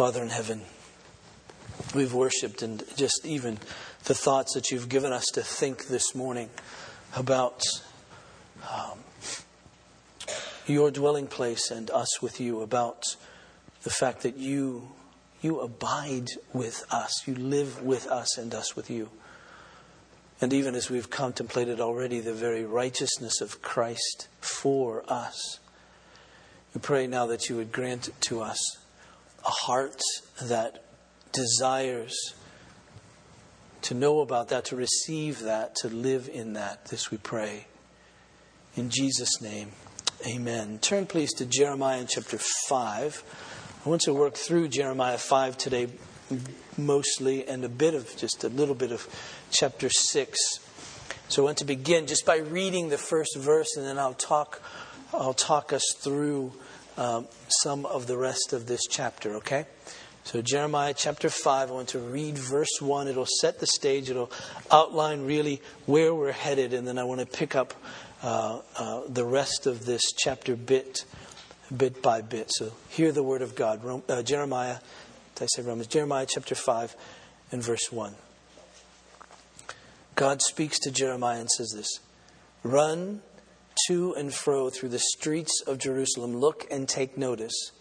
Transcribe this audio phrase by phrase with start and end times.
[0.00, 0.62] Father in heaven,
[1.94, 3.58] we've worshiped and just even
[4.04, 6.48] the thoughts that you've given us to think this morning
[7.14, 7.60] about
[8.72, 8.98] um,
[10.66, 13.14] your dwelling place and us with you, about
[13.82, 14.88] the fact that you
[15.42, 19.10] you abide with us, you live with us and us with you.
[20.40, 25.58] And even as we've contemplated already the very righteousness of Christ for us,
[26.74, 28.78] we pray now that you would grant it to us
[29.44, 30.00] a heart
[30.42, 30.82] that
[31.32, 32.34] desires
[33.82, 36.86] to know about that, to receive that, to live in that.
[36.86, 37.66] This we pray.
[38.76, 39.72] In Jesus' name,
[40.26, 40.78] amen.
[40.78, 43.80] Turn please to Jeremiah chapter 5.
[43.84, 45.88] I want to work through Jeremiah 5 today
[46.76, 49.08] mostly and a bit of just a little bit of
[49.50, 50.38] chapter 6.
[51.28, 54.62] So I want to begin just by reading the first verse and then I'll talk
[55.12, 56.52] I'll talk us through
[57.00, 59.64] um, some of the rest of this chapter, okay?
[60.24, 63.08] So, Jeremiah chapter 5, I want to read verse 1.
[63.08, 64.30] It'll set the stage, it'll
[64.70, 67.72] outline really where we're headed, and then I want to pick up
[68.22, 71.06] uh, uh, the rest of this chapter bit,
[71.74, 72.52] bit by bit.
[72.52, 73.82] So, hear the word of God.
[73.82, 74.76] Rome, uh, Jeremiah,
[75.36, 75.86] did I say Romans?
[75.86, 76.94] Jeremiah chapter 5
[77.50, 78.14] and verse 1.
[80.16, 81.98] God speaks to Jeremiah and says this
[82.62, 83.22] Run
[83.86, 87.72] to and fro through the streets of Jerusalem, look and take notice.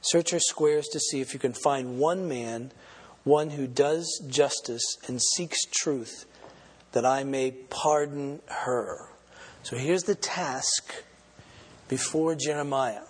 [0.00, 2.72] Search her squares to see if you can find one man,
[3.24, 6.26] one who does justice and seeks truth,
[6.92, 9.08] that I may pardon her.
[9.62, 11.04] So here's the task
[11.88, 13.02] before Jeremiah.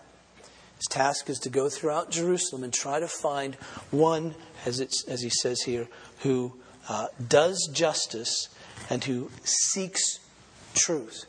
[0.76, 3.54] His task is to go throughout Jerusalem and try to find
[3.90, 4.34] one,
[4.66, 5.88] as, as he says here,
[6.20, 8.48] who uh, does justice
[8.90, 10.18] and who seeks
[10.74, 11.24] truth.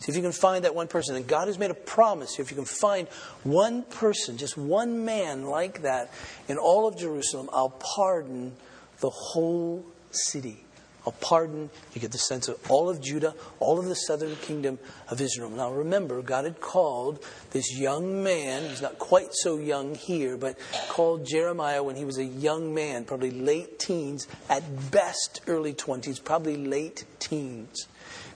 [0.00, 1.16] See if you can find that one person.
[1.16, 2.38] And God has made a promise.
[2.38, 3.08] If you can find
[3.42, 6.12] one person, just one man like that
[6.46, 8.52] in all of Jerusalem, I'll pardon
[9.00, 10.64] the whole city.
[11.06, 14.78] I'll pardon, you get the sense of all of Judah, all of the southern kingdom
[15.08, 15.48] of Israel.
[15.48, 20.58] Now remember, God had called this young man, he's not quite so young here, but
[20.88, 26.22] called Jeremiah when he was a young man, probably late teens, at best early 20s,
[26.22, 27.86] probably late teens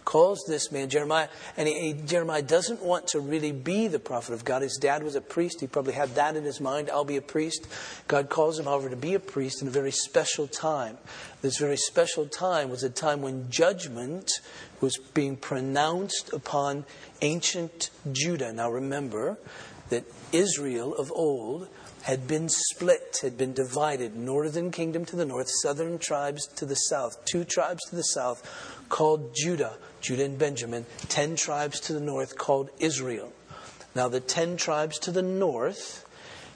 [0.05, 4.33] calls this man Jeremiah, and he, he, Jeremiah doesn't want to really be the prophet
[4.35, 4.63] of God.
[4.63, 5.61] His dad was a priest.
[5.61, 6.91] He probably had that in his mind.
[6.91, 7.67] I'll be a priest.
[8.09, 10.99] God calls him, however, to be a priest in a very special time.
[11.41, 14.31] This very special time was a time when judgment
[14.81, 16.84] was being pronounced upon
[17.21, 18.53] ancient Judah.
[18.53, 19.39] Now remember
[19.91, 21.69] that Israel of old
[22.03, 26.75] had been split, had been divided, northern kingdom to the north, southern tribes to the
[26.75, 28.43] south, two tribes to the south
[28.89, 33.33] called Judah, Judah and Benjamin, ten tribes to the north called Israel.
[33.95, 36.05] Now, the ten tribes to the north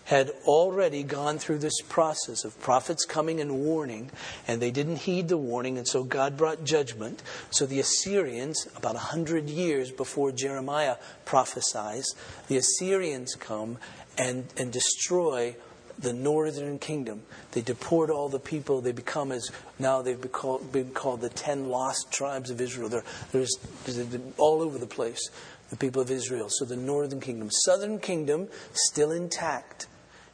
[0.07, 4.11] had already gone through this process of prophets coming and warning,
[4.47, 7.23] and they didn't heed the warning, and so God brought judgment.
[7.51, 12.07] So the Assyrians, about a hundred years before Jeremiah prophesies,
[12.47, 13.79] the Assyrians come
[14.17, 15.57] and, and destroy
[15.99, 17.23] the northern kingdom.
[17.53, 18.81] They deport all the people.
[18.81, 22.89] They become as now they've been called, been called the ten lost tribes of Israel.
[22.89, 23.57] They're, there's,
[24.37, 25.31] all over the place,
[25.71, 26.49] the people of Israel.
[26.51, 29.87] So the northern kingdom, southern kingdom, still intact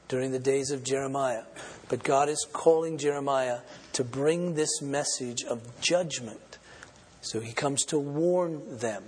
[0.09, 1.45] during the days of Jeremiah.
[1.89, 3.59] But God is calling Jeremiah
[3.93, 6.59] to bring this message of judgment.
[7.21, 9.05] So he comes to warn them.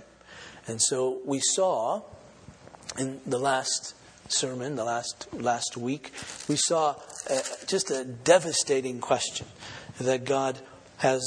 [0.67, 2.01] And so we saw
[2.97, 3.93] in the last
[4.27, 6.11] sermon, the last, last week,
[6.47, 6.95] we saw
[7.29, 9.47] uh, just a devastating question
[9.99, 10.57] that God
[10.97, 11.21] has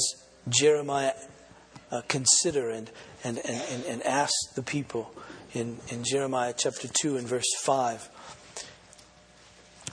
[0.47, 1.13] Jeremiah
[1.91, 2.89] uh, consider and,
[3.23, 5.13] and, and, and ask the people
[5.53, 8.09] in, in Jeremiah chapter 2 and verse 5.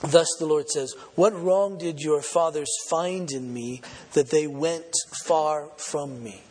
[0.01, 3.81] Thus the Lord says, What wrong did your fathers find in me
[4.13, 4.93] that they went
[5.25, 6.43] far from me?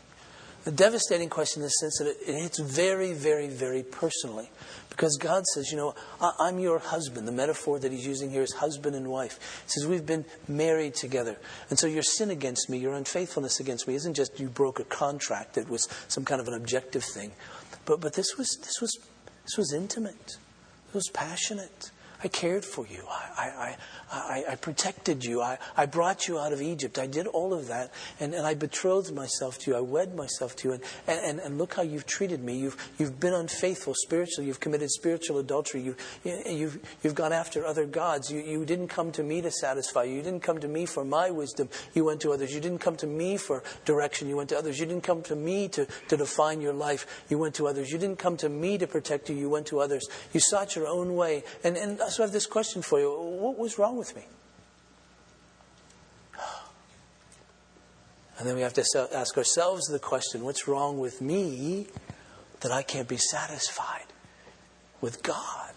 [0.67, 4.51] A devastating question in the sense that it hits very, very, very personally.
[4.97, 5.95] Because God says, you know,
[6.41, 7.29] I'm your husband.
[7.29, 9.63] The metaphor that he's using here is husband and wife.
[9.65, 11.37] He says, we've been married together.
[11.69, 14.85] And so your sin against me, your unfaithfulness against me, isn't just you broke a
[14.85, 17.33] contract that was some kind of an objective thing.
[17.85, 18.99] But, but this, was, this, was,
[19.43, 20.39] this was intimate,
[20.89, 21.91] it was passionate.
[22.25, 23.05] I cared for you.
[23.09, 23.77] I, I,
[24.11, 25.43] I, I, protected you.
[25.43, 26.99] I, I brought you out of Egypt.
[26.99, 27.93] I did all of that.
[28.21, 29.77] And, and I betrothed myself to you.
[29.77, 30.75] I wed myself to you.
[30.75, 32.57] And, and, and look how you've treated me.
[32.57, 34.47] You've, you've been unfaithful spiritually.
[34.47, 35.83] You've committed spiritual adultery.
[35.83, 38.31] You, you've, you've gone after other gods.
[38.31, 40.17] You, you didn't come to me to satisfy you.
[40.17, 41.69] You didn't come to me for my wisdom.
[41.95, 42.55] You went to others.
[42.55, 44.29] You didn't come to me for direction.
[44.29, 44.79] You went to others.
[44.79, 47.25] You didn't come to me to, to define your life.
[47.29, 47.91] You went to others.
[47.91, 49.37] You didn't come to me to protect you.
[49.37, 50.09] You went to others.
[50.33, 51.45] You sought your own way.
[51.63, 54.23] And, and also have this question for you What was wrong with me?
[58.39, 61.89] And then we have to ask ourselves the question What's wrong with me
[62.61, 64.07] that I can't be satisfied
[65.03, 65.73] with God?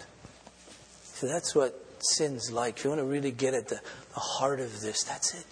[1.04, 2.78] So that's what sin's like.
[2.78, 3.82] If you want to really get at the,
[4.14, 5.46] the heart of this, that's it.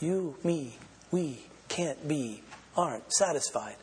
[0.00, 0.74] You, me,
[1.12, 1.38] we
[1.68, 2.42] can't be,
[2.76, 3.76] aren't satisfied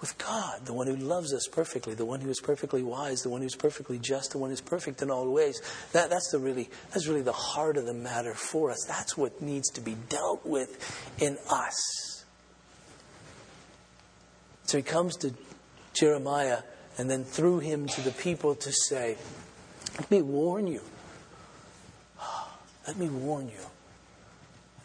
[0.00, 3.28] with God, the one who loves us perfectly, the one who is perfectly wise, the
[3.28, 5.60] one who's perfectly just, the one who's perfect in all ways.
[5.92, 8.84] That, that's, the really, that's really the heart of the matter for us.
[8.88, 10.78] That's what needs to be dealt with
[11.20, 12.24] in us.
[14.64, 15.34] So he comes to
[15.92, 16.62] Jeremiah
[16.96, 19.16] and then through him to the people to say,
[19.98, 20.82] Let me warn you.
[22.86, 23.60] Let me warn you.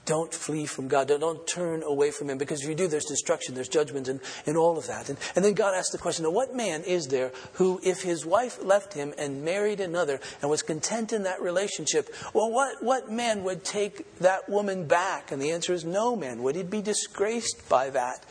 [0.06, 1.08] Don't flee from God.
[1.08, 4.20] Don't, don't, turn away from Him because if you do, there's destruction, there's judgment, and,
[4.46, 5.10] and all of that.
[5.10, 8.26] And, and then God asked the question now, what man is there who, if his
[8.26, 13.12] wife left him and married another and was content in that relationship, well, what, what
[13.12, 15.32] man would take that woman back?
[15.32, 16.44] And the answer is no man.
[16.44, 18.24] Would he be disgraced by that?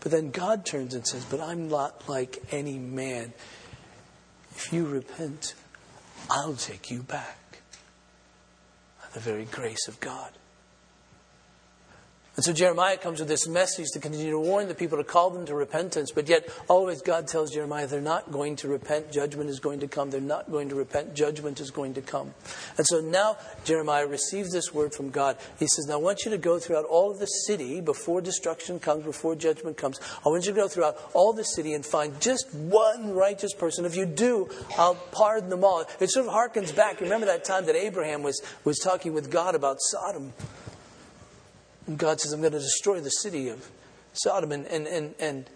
[0.00, 3.32] But then God turns and says, But I'm not like any man.
[4.54, 5.54] If you repent,
[6.30, 7.58] I'll take you back.
[9.12, 10.30] The very grace of God.
[12.36, 15.30] And so Jeremiah comes with this message to continue to warn the people, to call
[15.30, 16.12] them to repentance.
[16.12, 19.10] But yet, always God tells Jeremiah they're not going to repent.
[19.10, 20.10] Judgment is going to come.
[20.10, 21.14] They're not going to repent.
[21.14, 22.34] Judgment is going to come.
[22.76, 25.38] And so now Jeremiah receives this word from God.
[25.58, 28.80] He says, Now I want you to go throughout all of the city before destruction
[28.80, 29.98] comes, before judgment comes.
[30.24, 33.86] I want you to go throughout all the city and find just one righteous person.
[33.86, 35.86] If you do, I'll pardon them all.
[36.00, 37.00] It sort of harkens back.
[37.00, 40.34] Remember that time that Abraham was, was talking with God about Sodom.
[41.86, 43.70] And God says, I'm going to destroy the city of
[44.12, 44.52] Sodom.
[44.52, 45.50] And, and, and, and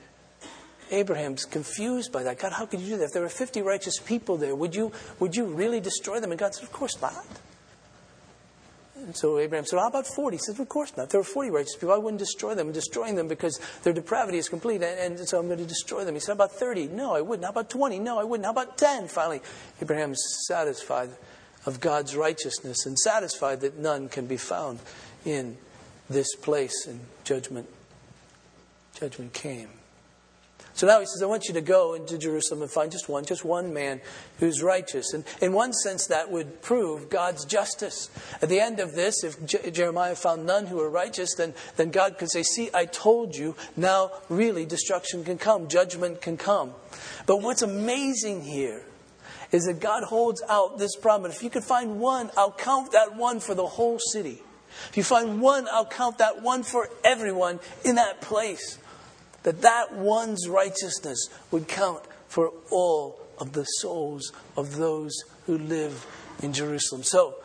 [0.91, 2.39] Abraham's confused by that.
[2.39, 3.05] God, how could you do that?
[3.07, 6.31] If there were 50 righteous people there, would you, would you really destroy them?
[6.31, 7.27] And God said, Of course not.
[8.97, 10.37] And so Abraham said, How about 40?
[10.37, 11.05] He said, Of course not.
[11.05, 12.69] If there were 40 righteous people, I wouldn't destroy them.
[12.69, 16.05] I'm destroying them because their depravity is complete, and, and so I'm going to destroy
[16.05, 16.15] them.
[16.15, 16.89] He said, How about 30?
[16.89, 17.45] No, I wouldn't.
[17.45, 17.99] How about 20?
[17.99, 18.45] No, I wouldn't.
[18.45, 19.09] How about 10?
[19.09, 19.41] Finally,
[19.81, 21.11] Abraham's satisfied
[21.67, 24.81] of God's righteousness and satisfied that none can be found
[25.25, 25.57] in
[26.11, 27.69] this place and judgment
[28.99, 29.69] judgment came.
[30.75, 33.25] So now he says, I want you to go into Jerusalem and find just one,
[33.25, 34.01] just one man
[34.39, 35.13] who's righteous.
[35.13, 38.09] And in one sense, that would prove God's justice.
[38.41, 41.91] At the end of this, if Je- Jeremiah found none who were righteous, then, then
[41.91, 46.73] God could say, See, I told you, now really destruction can come, judgment can come.
[47.27, 48.85] But what's amazing here
[49.53, 51.37] is that God holds out this promise.
[51.37, 54.43] If you could find one, I'll count that one for the whole city.
[54.89, 58.79] If you find one, I'll count that one for everyone in that place.
[59.43, 65.13] That that one's righteousness would count for all of the souls of those
[65.47, 66.07] who live
[66.43, 67.03] in Jerusalem.
[67.03, 67.37] So,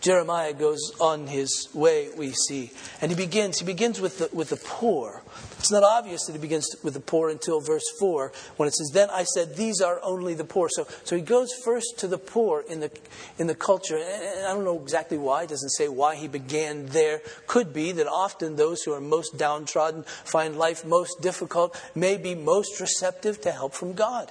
[0.00, 2.70] Jeremiah goes on his way, we see.
[3.00, 5.22] And he begins, he begins with the, with the poor.
[5.64, 8.90] It's not obvious that he begins with the poor until verse 4 when it says,
[8.92, 10.68] Then I said, These are only the poor.
[10.70, 12.90] So, so he goes first to the poor in the,
[13.38, 13.96] in the culture.
[13.96, 15.44] And I don't know exactly why.
[15.44, 17.22] It doesn't say why he began there.
[17.46, 22.34] Could be that often those who are most downtrodden find life most difficult, may be
[22.34, 24.30] most receptive to help from God.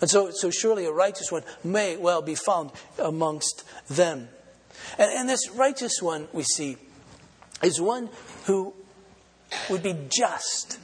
[0.00, 4.26] And so, so surely a righteous one may well be found amongst them.
[4.98, 6.78] And, and this righteous one, we see,
[7.62, 8.10] is one
[8.46, 8.74] who
[9.68, 10.78] would be just.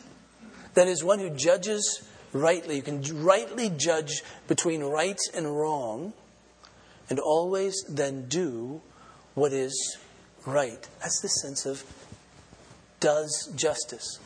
[0.74, 2.76] That is, one who judges rightly.
[2.76, 6.12] You can rightly judge between right and wrong,
[7.10, 8.80] and always then do
[9.34, 9.98] what is
[10.46, 10.86] right.
[11.00, 11.84] That's the sense of
[13.00, 14.18] does justice.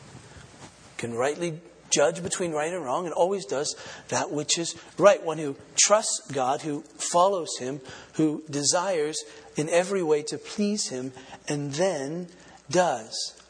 [0.97, 3.77] Can rightly judge between right and wrong and always does
[4.09, 5.23] that which is right.
[5.23, 7.81] One who trusts God, who follows Him,
[8.15, 9.23] who desires
[9.57, 11.13] in every way to please Him,
[11.47, 12.29] and then
[12.71, 13.42] does.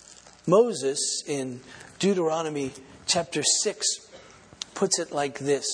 [0.46, 1.60] Moses in
[1.98, 2.72] Deuteronomy
[3.06, 3.86] chapter 6
[4.74, 5.66] puts it like this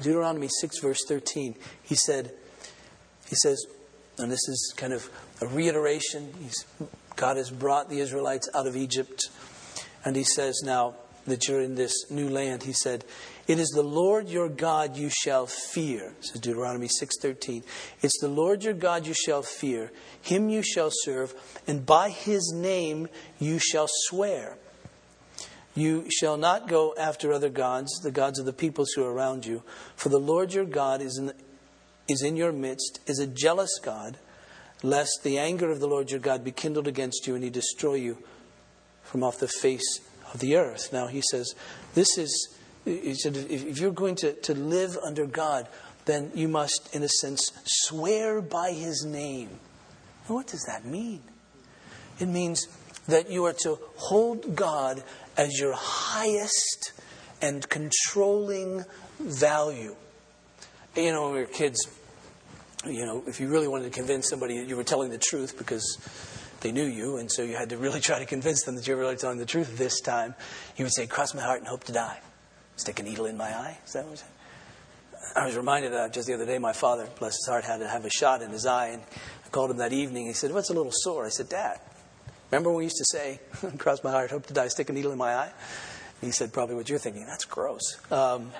[0.00, 1.54] Deuteronomy 6, verse 13.
[1.82, 2.32] He said,
[3.28, 3.64] He says,
[4.18, 5.08] and this is kind of
[5.40, 6.32] a reiteration.
[6.42, 6.64] He's,
[7.16, 9.28] God has brought the Israelites out of Egypt.
[10.04, 10.94] And he says, Now,
[11.26, 13.04] that you're in this new land, he said,
[13.48, 16.14] It is the Lord your God you shall fear.
[16.20, 17.64] Is Deuteronomy 6.13.
[18.00, 19.90] It's the Lord your God you shall fear.
[20.20, 21.34] Him you shall serve,
[21.66, 23.08] and by his name
[23.38, 24.58] you shall swear.
[25.74, 29.46] You shall not go after other gods, the gods of the peoples who are around
[29.46, 29.62] you.
[29.96, 31.32] For the Lord your God is in,
[32.08, 34.18] is in your midst, is a jealous God,
[34.82, 37.94] lest the anger of the Lord your God be kindled against you and he destroy
[37.94, 38.18] you
[39.02, 40.00] from off the face
[40.32, 40.92] of the earth.
[40.92, 41.54] Now, he says,
[41.94, 42.54] this is,
[42.84, 45.68] he said, if you're going to, to live under God,
[46.04, 49.50] then you must, in a sense, swear by his name.
[50.28, 51.22] Now, what does that mean?
[52.18, 52.66] It means
[53.08, 55.02] that you are to hold God
[55.36, 56.92] as your highest
[57.40, 58.84] and controlling
[59.20, 59.94] value.
[60.96, 61.88] You know, when we were kids,
[62.86, 65.56] you know, if you really wanted to convince somebody that you were telling the truth
[65.56, 65.98] because
[66.60, 68.94] they knew you, and so you had to really try to convince them that you
[68.94, 70.34] were really telling the truth this time,
[70.76, 72.20] you would say, Cross my heart and hope to die.
[72.82, 73.78] Stick a needle in my eye.
[73.86, 74.24] Is that what
[75.36, 77.86] I was reminded uh, just the other day, my father, bless his heart, had to
[77.86, 78.88] have a shot in his eye.
[78.88, 79.02] And
[79.46, 80.26] I called him that evening.
[80.26, 81.24] He said, What's a little sore?
[81.24, 81.78] I said, Dad,
[82.50, 83.38] remember when we used to say,
[83.78, 85.52] Cross my heart, hope to die, stick a needle in my eye?
[86.22, 87.24] And he said, Probably what you're thinking.
[87.24, 87.98] That's gross.
[88.10, 88.50] Um,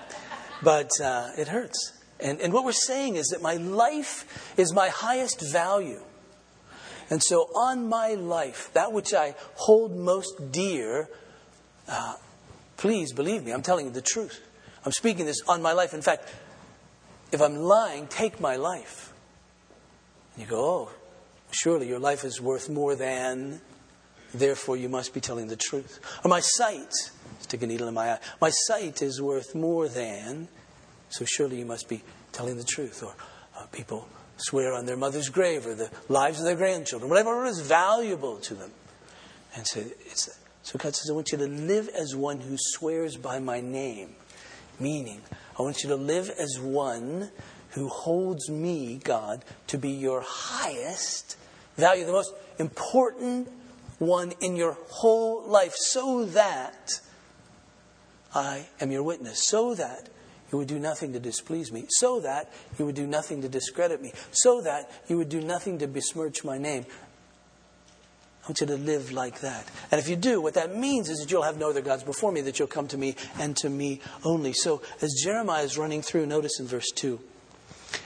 [0.63, 1.99] but uh, it hurts.
[2.21, 6.01] And, and what we're saying is that my life is my highest value.
[7.11, 11.09] And so, on my life, that which I hold most dear,
[11.89, 12.15] uh,
[12.83, 14.41] please believe me, I'm telling you the truth.
[14.85, 15.95] I'm speaking this on my life.
[15.95, 16.29] In fact,
[17.31, 19.13] if I'm lying, take my life.
[20.35, 20.91] And you go, oh,
[21.53, 23.61] surely your life is worth more than,
[24.35, 26.01] therefore you must be telling the truth.
[26.25, 26.93] Or my sight,
[27.39, 30.49] stick a needle in my eye, my sight is worth more than,
[31.09, 33.05] so surely you must be telling the truth.
[33.05, 33.15] Or
[33.57, 34.09] uh, people
[34.39, 38.55] swear on their mother's grave or the lives of their grandchildren, whatever is valuable to
[38.55, 38.73] them.
[39.55, 43.17] And say, it's, so God says, I want you to live as one who swears
[43.17, 44.15] by my name.
[44.79, 45.21] Meaning,
[45.59, 47.31] I want you to live as one
[47.71, 51.37] who holds me, God, to be your highest
[51.77, 53.49] value, the most important
[53.99, 57.01] one in your whole life, so that
[58.35, 60.09] I am your witness, so that
[60.51, 64.03] you would do nothing to displease me, so that you would do nothing to discredit
[64.03, 66.85] me, so that you would do nothing to besmirch my name.
[68.43, 69.71] I want you to live like that.
[69.93, 72.33] And if you do, what that means is that you'll have no other gods before
[72.33, 74.53] me, that you'll come to me and to me only.
[74.53, 77.21] So as Jeremiah is running through, notice in verse 2,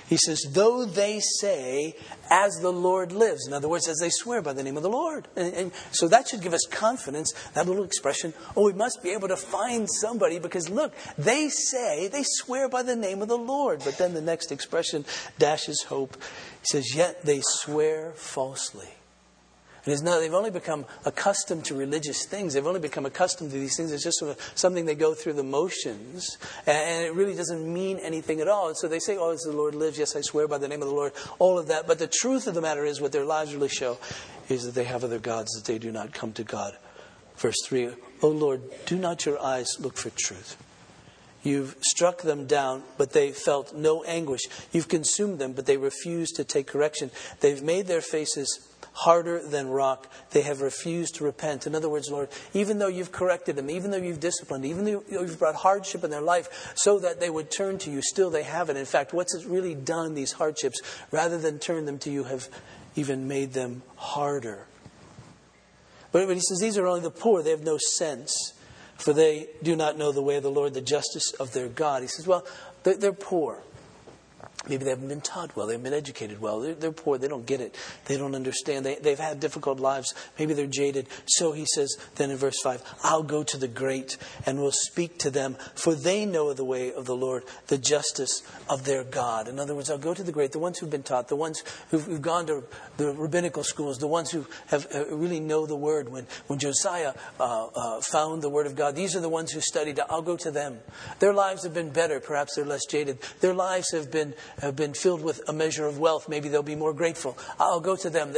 [0.08, 1.96] he says, Though they say,
[2.30, 3.46] as the Lord lives.
[3.46, 5.26] In other words, as they swear by the name of the Lord.
[5.36, 9.10] And, and, so that should give us confidence, that little expression, oh, we must be
[9.10, 13.38] able to find somebody because look, they say, they swear by the name of the
[13.38, 13.80] Lord.
[13.84, 15.04] But then the next expression
[15.38, 16.16] dashes hope.
[16.60, 18.95] He says, Yet they swear falsely.
[19.86, 22.54] It's not, they've only become accustomed to religious things.
[22.54, 23.92] They've only become accustomed to these things.
[23.92, 26.38] It's just sort of something they go through the motions.
[26.66, 28.68] And it really doesn't mean anything at all.
[28.68, 30.82] And so they say, oh, as the Lord lives, yes, I swear by the name
[30.82, 31.86] of the Lord, all of that.
[31.86, 33.98] But the truth of the matter is, what their lives really show
[34.48, 36.76] is that they have other gods, that they do not come to God.
[37.36, 40.56] Verse three: 3 O Lord, do not your eyes look for truth?
[41.42, 44.40] You've struck them down, but they felt no anguish.
[44.72, 47.12] You've consumed them, but they refused to take correction.
[47.40, 48.66] They've made their faces
[48.96, 50.10] harder than rock.
[50.30, 51.66] They have refused to repent.
[51.66, 55.04] In other words, Lord, even though you've corrected them, even though you've disciplined, even though
[55.10, 58.42] you've brought hardship in their life so that they would turn to you, still they
[58.42, 58.78] haven't.
[58.78, 62.48] In fact, what's it really done, these hardships, rather than turn them to you, have
[62.94, 64.66] even made them harder.
[66.10, 67.42] But he says, These are only the poor.
[67.42, 68.54] They have no sense,
[68.96, 72.00] for they do not know the way of the Lord, the justice of their God.
[72.00, 72.46] He says, Well,
[72.82, 73.62] they're poor.
[74.68, 75.66] Maybe they haven't been taught well.
[75.66, 76.60] They haven't been educated well.
[76.60, 77.18] They're, they're poor.
[77.18, 77.76] They don't get it.
[78.06, 78.84] They don't understand.
[78.84, 80.14] They, they've had difficult lives.
[80.38, 81.08] Maybe they're jaded.
[81.26, 85.18] So he says then in verse 5 I'll go to the great and will speak
[85.20, 89.48] to them, for they know the way of the Lord, the justice of their God.
[89.48, 91.62] In other words, I'll go to the great, the ones who've been taught, the ones
[91.90, 92.64] who've, who've gone to
[92.96, 96.08] the rabbinical schools, the ones who have uh, really know the word.
[96.08, 99.60] When, when Josiah uh, uh, found the word of God, these are the ones who
[99.60, 100.00] studied.
[100.10, 100.78] I'll go to them.
[101.18, 102.20] Their lives have been better.
[102.20, 103.18] Perhaps they're less jaded.
[103.40, 106.76] Their lives have been have been filled with a measure of wealth, maybe they'll be
[106.76, 107.36] more grateful.
[107.58, 108.34] I'll go to them.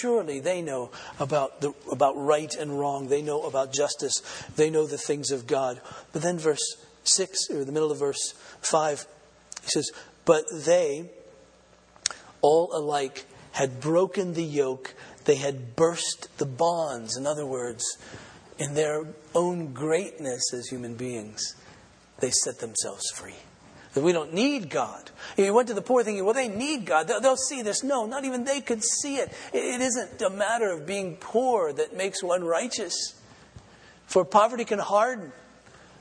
[0.00, 3.08] Surely they know about, the, about right and wrong.
[3.08, 4.22] They know about justice.
[4.56, 5.80] They know the things of God.
[6.12, 9.06] But then, verse 6, or the middle of verse 5,
[9.62, 9.90] he says,
[10.24, 11.10] But they
[12.40, 17.16] all alike had broken the yoke, they had burst the bonds.
[17.16, 17.84] In other words,
[18.58, 21.54] in their own greatness as human beings,
[22.20, 23.34] they set themselves free
[23.94, 25.10] that we don't need God.
[25.36, 27.08] He went to the poor thinking, well, they need God.
[27.08, 27.82] They'll, they'll see this.
[27.82, 29.32] No, not even they could see it.
[29.52, 29.58] it.
[29.58, 33.14] It isn't a matter of being poor that makes one righteous.
[34.06, 35.32] For poverty can harden.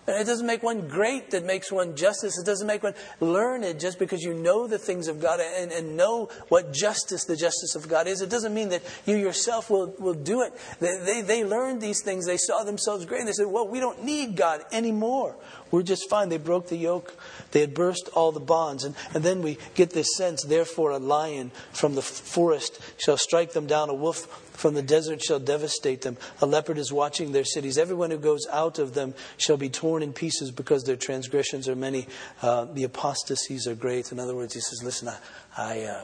[0.10, 2.38] It doesn't make one great that makes one justice.
[2.38, 5.96] It doesn't make one learned just because you know the things of God and, and
[5.96, 8.22] know what justice, the justice of God is.
[8.22, 10.54] It doesn't mean that you yourself will, will do it.
[10.80, 12.25] They, they, they learned these things.
[12.25, 13.20] They saw themselves great.
[13.20, 15.36] And they said, well, we don't need God anymore.
[15.72, 16.30] We're just fine.
[16.30, 17.16] They broke the yoke.
[17.51, 18.84] They had burst all the bonds.
[18.84, 23.54] And, and then we get this sense, therefore, a lion from the forest shall strike
[23.54, 26.18] them down, a wolf from the desert shall devastate them.
[26.42, 27.78] A leopard is watching their cities.
[27.78, 31.75] Everyone who goes out of them shall be torn in pieces because their transgressions are
[31.75, 32.08] many.
[32.42, 34.12] Uh, the apostasies are great.
[34.12, 35.18] In other words, he says, Listen, I,
[35.58, 36.04] I uh,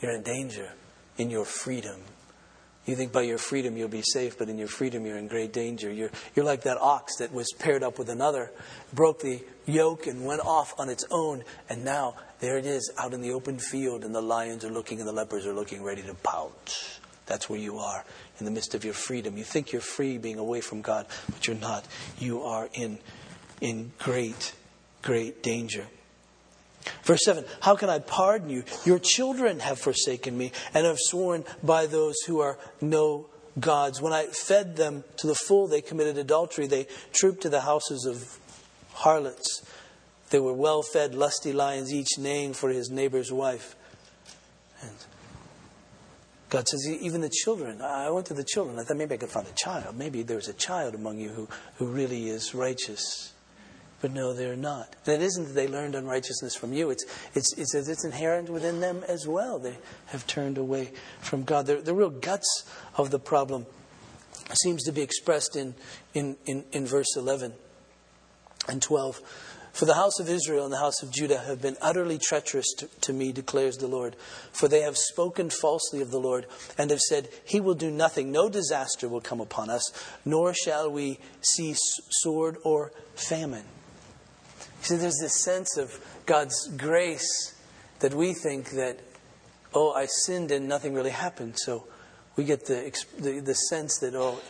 [0.00, 0.72] you're in danger
[1.16, 2.00] in your freedom
[2.88, 5.52] You think by your freedom you'll be safe, but in your freedom you're in great
[5.52, 5.92] danger.
[5.92, 8.50] You're, you're like that ox that was paired up with another,
[8.94, 13.12] broke the yoke and went off on its own, and now there it is out
[13.12, 16.00] in the open field, and the lions are looking and the lepers are looking ready
[16.00, 17.00] to pounce.
[17.28, 18.04] That's where you are
[18.38, 19.36] in the midst of your freedom.
[19.36, 21.86] You think you're free being away from God, but you're not.
[22.18, 22.98] You are in,
[23.60, 24.54] in great,
[25.02, 25.86] great danger.
[27.04, 28.64] Verse 7 How can I pardon you?
[28.84, 33.26] Your children have forsaken me and have sworn by those who are no
[33.60, 34.00] gods.
[34.00, 36.66] When I fed them to the full, they committed adultery.
[36.66, 38.38] They trooped to the houses of
[38.94, 39.62] harlots.
[40.30, 43.74] They were well fed, lusty lions, each neighing for his neighbor's wife.
[44.82, 44.92] And
[46.48, 47.82] God says, even the children.
[47.82, 48.78] I went to the children.
[48.78, 49.96] I thought maybe I could find a child.
[49.96, 53.34] Maybe there's a child among you who, who really is righteous.
[54.00, 54.94] But no, they're not.
[55.06, 56.90] It isn't that they learned unrighteousness from you.
[56.90, 59.58] It's, it's, it's, it's inherent within them as well.
[59.58, 59.76] They
[60.06, 61.66] have turned away from God.
[61.66, 62.64] The, the real guts
[62.96, 63.66] of the problem
[64.54, 65.74] seems to be expressed in,
[66.14, 67.52] in, in, in verse 11
[68.68, 69.20] and 12.
[69.78, 72.88] For the house of Israel and the house of Judah have been utterly treacherous to,
[73.02, 74.16] to, me, declares the Lord.
[74.50, 78.32] For they have spoken falsely of the Lord, and have said, He will do nothing.
[78.32, 79.92] No disaster will come upon us,
[80.24, 83.66] nor shall we see sword or famine.
[84.80, 87.54] See, there's this sense of God's grace
[88.00, 88.98] that we think that,
[89.74, 91.56] oh, I sinned and nothing really happened.
[91.56, 91.86] So
[92.34, 94.40] we get the, the, the sense that, oh,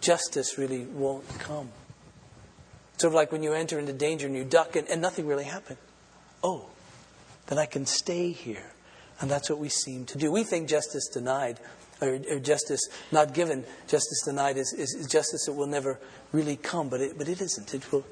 [0.00, 1.70] justice really won't come.
[2.98, 5.44] Sort of like when you enter into danger and you duck and, and nothing really
[5.44, 5.78] happened.
[6.42, 6.66] Oh,
[7.46, 8.72] then I can stay here.
[9.20, 10.32] And that's what we seem to do.
[10.32, 11.58] We think justice denied,
[12.00, 12.80] or, or justice
[13.12, 16.00] not given, justice denied is, is, is, justice that will never
[16.32, 17.74] really come, but it, but it isn't.
[17.74, 18.04] It will,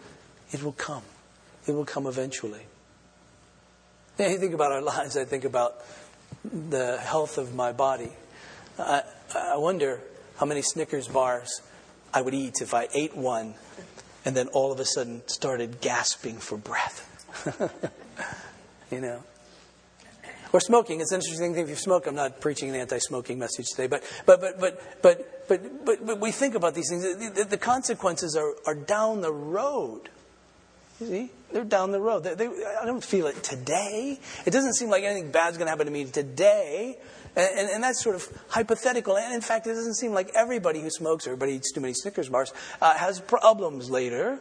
[0.53, 1.03] it will come.
[1.67, 2.63] It will come eventually.
[4.19, 5.77] Yeah, you think about our lives, I think about
[6.45, 8.13] the health of my body.
[8.79, 9.03] I,
[9.35, 10.01] I wonder
[10.37, 11.61] how many Snickers bars
[12.15, 13.55] I would eat if I ate one
[14.25, 17.07] and then all of a sudden started gasping for breath.
[18.91, 19.23] you know?
[20.53, 21.01] Or smoking.
[21.01, 22.07] It's an interesting thing if you smoke.
[22.07, 26.21] I'm not preaching an anti-smoking message today, but but but but but but but, but
[26.21, 27.03] we think about these things.
[27.03, 30.09] The, the consequences are, are down the road.
[31.01, 31.31] You see?
[31.53, 32.25] They're down the road.
[32.25, 34.19] They, they, I don't feel it today.
[34.45, 36.99] It doesn't seem like anything bad's going to happen to me today.
[37.37, 39.17] And, and, and, that's sort of hypothetical.
[39.17, 42.29] And in fact, it doesn't seem like everybody who smokes, everybody eats too many Snickers
[42.29, 44.41] bars, uh, has problems later.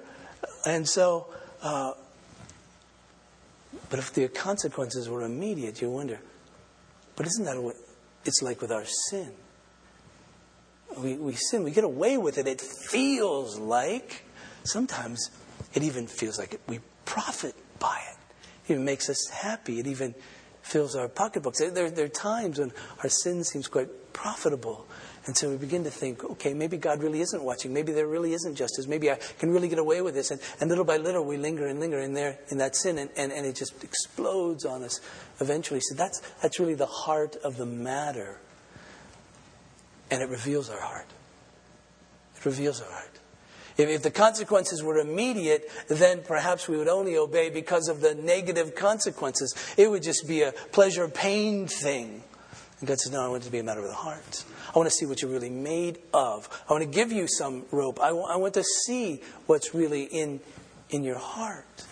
[0.66, 1.28] And so,
[1.62, 1.94] uh,
[3.90, 6.20] but if the consequences were immediate, you wonder,
[7.16, 7.76] but isn't that what
[8.26, 9.32] it's like with our sin?
[10.98, 12.48] We, we sin, we get away with it.
[12.48, 14.24] It feels like
[14.64, 15.30] sometimes
[15.74, 18.18] it even feels like we profit by it.
[18.66, 19.80] It even makes us happy.
[19.80, 20.16] It even
[20.70, 21.60] fills our pocketbooks.
[21.60, 22.72] There, there are times when
[23.04, 24.86] our sin seems quite profitable.
[25.26, 27.74] And so we begin to think, okay, maybe God really isn't watching.
[27.74, 28.88] Maybe there really isn't justice.
[28.88, 30.32] Maybe I can really get away with this.
[30.32, 33.10] And, and little by little, we linger and linger in there in that sin, and,
[33.18, 35.02] and, and it just explodes on us
[35.40, 35.82] eventually.
[35.82, 38.40] So that's, that's really the heart of the matter.
[40.10, 41.08] And it reveals our heart.
[42.36, 43.19] It reveals our heart.
[43.80, 48.14] If, if the consequences were immediate, then perhaps we would only obey because of the
[48.14, 49.56] negative consequences.
[49.78, 52.22] It would just be a pleasure pain thing.
[52.80, 54.44] And God says, No, I want it to be a matter of the heart.
[54.76, 56.50] I want to see what you're really made of.
[56.70, 58.00] I want to give you some rope.
[58.02, 60.42] I, w- I want to see what's really in,
[60.90, 61.86] in your heart.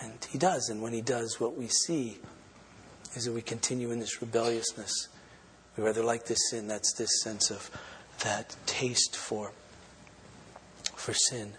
[0.00, 0.68] And He does.
[0.68, 2.18] And when He does, what we see
[3.16, 5.08] is that we continue in this rebelliousness.
[5.76, 6.68] We rather like this sin.
[6.68, 7.70] That's this sense of
[8.22, 9.52] that taste for
[11.06, 11.52] for sin.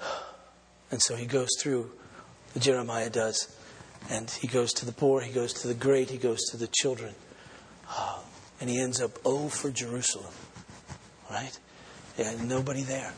[0.90, 1.90] And so he goes through,
[2.58, 3.54] Jeremiah does,
[4.08, 6.66] and he goes to the poor, he goes to the great, he goes to the
[6.68, 7.14] children.
[8.60, 10.32] And he ends up, oh, for Jerusalem.
[11.30, 11.56] Right?
[12.18, 13.12] Yeah, nobody there.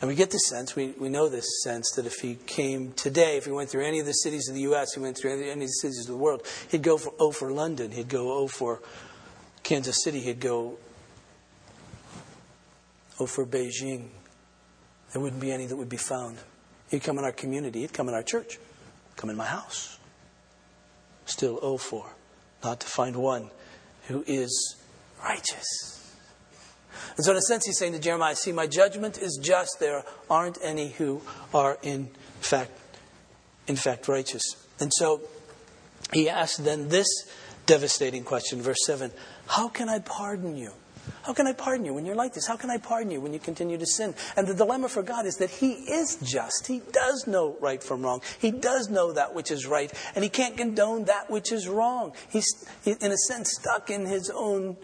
[0.00, 3.38] And we get this sense, we, we know this sense, that if he came today,
[3.38, 5.48] if he went through any of the cities of the U.S., he went through any,
[5.48, 8.32] any of the cities of the world, he'd go for oh for London, he'd go
[8.32, 8.82] oh for
[9.62, 10.76] Kansas City, he'd go
[13.20, 14.08] or for Beijing,
[15.12, 16.38] there wouldn't be any that would be found.
[16.90, 18.58] He'd come in our community, he'd come in our church,
[19.16, 19.98] come in my house.
[21.26, 22.06] Still oh for
[22.64, 23.50] not to find one
[24.08, 24.76] who is
[25.22, 25.96] righteous.
[27.16, 29.78] And so, in a sense, he's saying to Jeremiah, See, my judgment is just.
[29.78, 31.22] There aren't any who
[31.54, 32.72] are in fact,
[33.66, 34.42] in fact righteous.
[34.80, 35.20] And so
[36.12, 37.08] he asks then this
[37.66, 39.12] devastating question, verse 7
[39.46, 40.72] How can I pardon you?
[41.22, 42.46] How can I pardon you when you're like this?
[42.46, 44.14] How can I pardon you when you continue to sin?
[44.36, 46.66] And the dilemma for God is that He is just.
[46.66, 48.22] He does know right from wrong.
[48.38, 52.12] He does know that which is right, and He can't condone that which is wrong.
[52.30, 52.46] He's,
[52.84, 54.76] in a sense, stuck in His own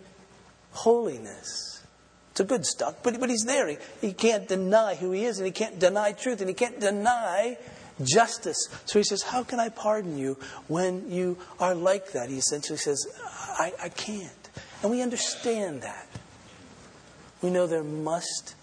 [0.72, 1.85] holiness.
[2.33, 3.68] It's a good stuck, but, but He's there.
[3.68, 6.79] He, he can't deny who He is, and He can't deny truth, and He can't
[6.79, 7.57] deny
[8.02, 8.68] justice.
[8.85, 10.37] So He says, How can I pardon you
[10.68, 12.29] when you are like that?
[12.29, 13.07] He essentially says,
[13.59, 14.45] I, I can't.
[14.87, 16.07] And we understand that
[17.42, 18.55] we know there must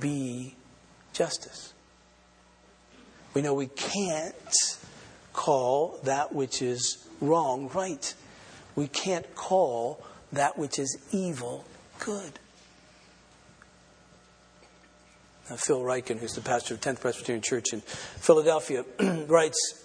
[0.00, 0.56] be
[1.12, 1.72] justice.
[3.34, 4.34] We know we can't
[5.32, 8.12] call that which is wrong right.
[8.74, 10.02] We can't call
[10.32, 11.64] that which is evil
[12.00, 12.40] good.
[15.48, 18.84] Now, Phil Ryken, who's the pastor of 10th Presbyterian Church in Philadelphia,
[19.28, 19.84] writes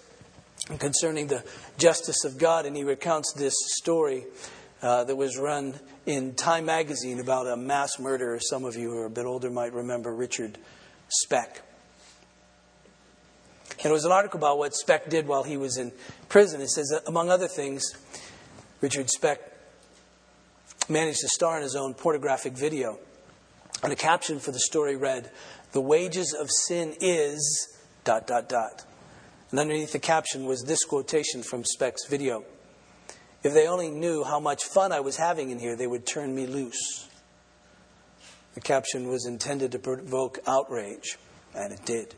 [0.80, 1.44] concerning the
[1.78, 4.24] justice of God, and he recounts this story
[4.82, 8.38] uh, that was run in Time magazine about a mass murderer.
[8.40, 10.58] Some of you who are a bit older might remember Richard
[11.08, 11.62] Speck.
[13.78, 15.92] And it was an article about what Speck did while he was in
[16.28, 16.60] prison.
[16.60, 17.94] It says, among other things,
[18.80, 19.40] Richard Speck
[20.88, 22.98] managed to star in his own pornographic video.
[23.82, 25.30] And a caption for the story read,
[25.72, 28.84] The wages of sin is dot dot dot.
[29.50, 32.44] And underneath the caption was this quotation from Speck's video.
[33.42, 36.34] If they only knew how much fun I was having in here, they would turn
[36.34, 37.08] me loose.
[38.54, 41.18] The caption was intended to provoke outrage,
[41.54, 42.14] and it did.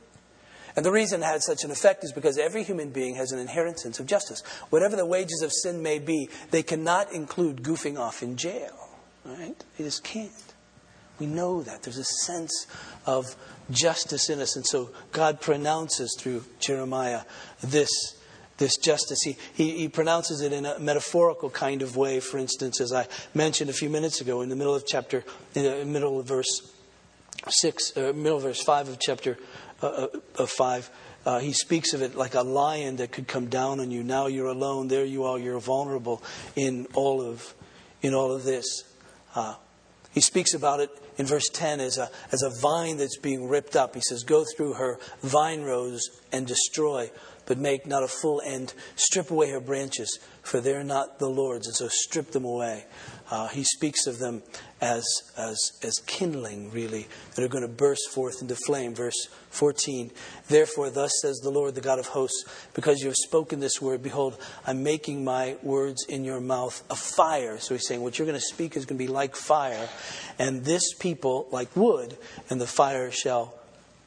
[0.76, 3.40] And the reason it had such an effect is because every human being has an
[3.40, 4.42] inherent sense of justice.
[4.70, 8.88] Whatever the wages of sin may be, they cannot include goofing off in jail.
[9.24, 9.56] Right?
[9.76, 10.30] They just can't.
[11.18, 11.82] We know that.
[11.82, 12.68] There's a sense
[13.06, 13.34] of
[13.70, 14.54] justice in us.
[14.54, 17.22] And so God pronounces through Jeremiah
[17.60, 17.90] this
[18.58, 19.20] this justice.
[19.22, 22.20] He, he, he, pronounces it in a metaphorical kind of way.
[22.20, 25.64] For instance, as I mentioned a few minutes ago, in the middle of chapter, in
[25.64, 26.72] the middle of verse
[27.48, 29.38] six, uh, middle verse five of chapter
[29.82, 30.90] uh, uh, of five,
[31.24, 34.02] uh, he speaks of it like a lion that could come down on you.
[34.02, 34.88] Now you're alone.
[34.88, 35.38] There you are.
[35.38, 36.22] You're vulnerable
[36.56, 37.54] in all of
[38.02, 38.84] in all of this.
[39.34, 39.54] Uh,
[40.12, 43.76] he speaks about it in verse 10 as a, as a vine that's being ripped
[43.76, 43.94] up.
[43.94, 47.10] He says, Go through her vine rows and destroy
[47.48, 48.74] but make not a full end.
[48.94, 52.84] Strip away her branches, for they're not the Lord's, and so strip them away.
[53.30, 54.42] Uh, he speaks of them
[54.80, 55.04] as,
[55.36, 58.94] as, as kindling, really, that are going to burst forth into flame.
[58.94, 60.10] Verse 14
[60.48, 64.02] Therefore, thus says the Lord, the God of hosts, because you have spoken this word,
[64.02, 67.58] behold, I'm making my words in your mouth a fire.
[67.58, 69.88] So he's saying, What you're going to speak is going to be like fire,
[70.38, 72.16] and this people like wood,
[72.50, 73.54] and the fire shall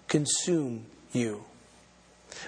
[0.08, 1.43] consume you.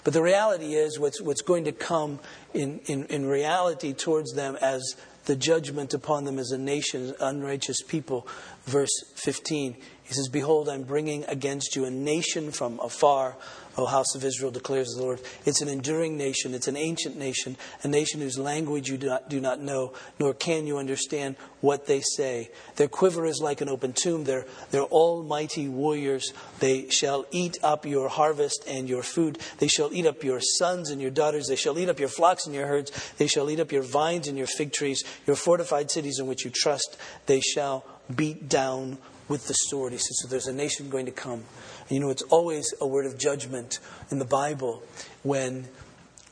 [0.04, 2.20] But the reality is, what's, what's going to come
[2.54, 7.82] in, in, in reality towards them as the judgment upon them as a nation, unrighteous
[7.82, 8.28] people.
[8.66, 13.36] Verse 15, he says, Behold, I'm bringing against you a nation from afar
[13.78, 15.20] O house of Israel, declares the Lord.
[15.46, 16.54] It's an enduring nation.
[16.54, 20.34] It's an ancient nation, a nation whose language you do not, do not know, nor
[20.34, 22.52] can you understand what they say.
[22.76, 24.26] Their quiver is like an open tomb.
[24.26, 26.34] They're, they're almighty warriors.
[26.60, 29.40] They shall eat up your harvest and your food.
[29.58, 31.48] They shall eat up your sons and your daughters.
[31.48, 32.92] They shall eat up your flocks and your herds.
[33.18, 36.46] They shall eat up your vines and your fig trees, your fortified cities in which
[36.46, 36.98] you trust.
[37.26, 39.94] They shall beat down with the sword.
[39.94, 41.44] He says, So there's a nation going to come
[41.90, 44.84] you know, it's always a word of judgment in the Bible
[45.24, 45.68] when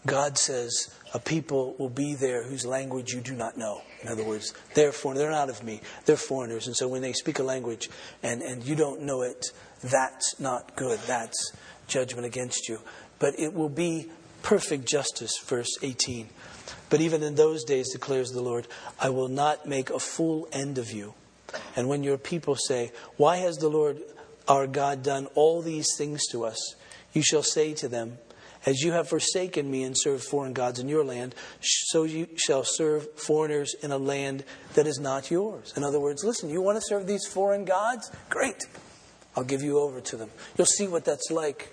[0.06, 3.82] God says, a people will be there whose language you do not know.
[4.02, 5.82] In other words, they're foreign, they're not of me.
[6.06, 6.68] They're foreigners.
[6.68, 7.90] And so when they speak a language
[8.24, 9.52] and, and you don't know it,
[9.84, 11.00] that's not good.
[11.08, 11.52] That's
[11.88, 12.80] judgment against you.
[13.20, 14.10] But it will be
[14.42, 16.30] perfect justice, verse 18.
[16.90, 18.68] But even in those days, declares the Lord,
[19.00, 21.14] I will not make a full end of you.
[21.76, 24.00] And when your people say, Why has the Lord
[24.48, 26.76] our God done all these things to us,
[27.14, 28.18] you shall say to them,
[28.66, 32.64] As you have forsaken me and served foreign gods in your land, so you shall
[32.64, 34.44] serve foreigners in a land
[34.76, 35.74] that is not yours.
[35.76, 38.12] In other words, listen, you want to serve these foreign gods?
[38.30, 38.64] Great.
[39.36, 40.30] I'll give you over to them.
[40.58, 41.72] You'll see what that's like.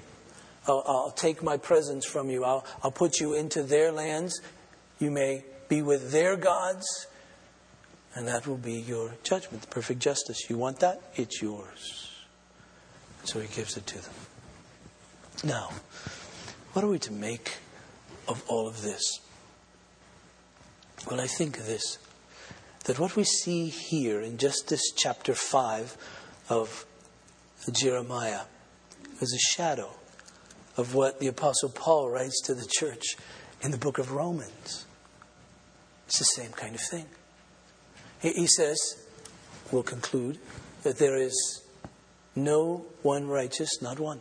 [0.67, 2.45] I'll, I'll take my presence from you.
[2.45, 4.41] I'll, I'll put you into their lands.
[4.99, 7.07] You may be with their gods,
[8.15, 10.49] and that will be your judgment, the perfect justice.
[10.49, 11.01] You want that?
[11.17, 12.08] It's yours.
[13.25, 14.15] So he gives it to them.
[15.45, 15.71] Now,
[16.73, 17.59] what are we to make
[18.27, 19.21] of all of this?
[21.09, 21.99] Well, I think this
[22.85, 25.97] that what we see here in just this chapter 5
[26.49, 26.87] of
[27.71, 28.43] Jeremiah
[29.21, 29.91] is a shadow
[30.77, 33.17] of what the Apostle Paul writes to the church
[33.61, 34.87] in the book of Romans.
[36.07, 37.07] It's the same kind of thing.
[38.21, 38.79] He, says,
[39.71, 40.39] we'll conclude
[40.83, 41.63] that there is
[42.45, 44.21] no one righteous, not one.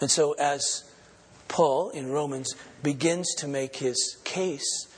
[0.00, 0.84] And so, as
[1.48, 4.88] Paul in Romans begins to make his case,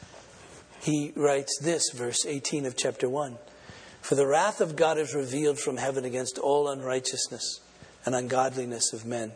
[0.80, 3.36] he writes this, verse 18 of chapter 1
[4.00, 7.60] For the wrath of God is revealed from heaven against all unrighteousness
[8.04, 9.32] and ungodliness of men,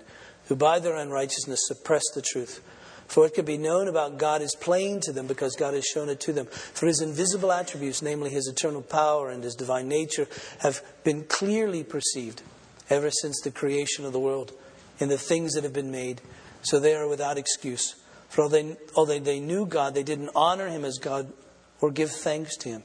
[0.46, 2.62] who by their unrighteousness suppress the truth.
[3.06, 6.08] For what can be known about God is plain to them because God has shown
[6.08, 6.46] it to them.
[6.46, 10.28] For his invisible attributes, namely his eternal power and his divine nature,
[10.60, 12.42] have been clearly perceived
[12.90, 14.52] ever since the creation of the world
[14.98, 16.20] in the things that have been made.
[16.62, 17.94] So they are without excuse.
[18.28, 18.76] For although
[19.06, 21.32] they, they knew God, they didn't honor him as God
[21.80, 22.82] or give thanks to him.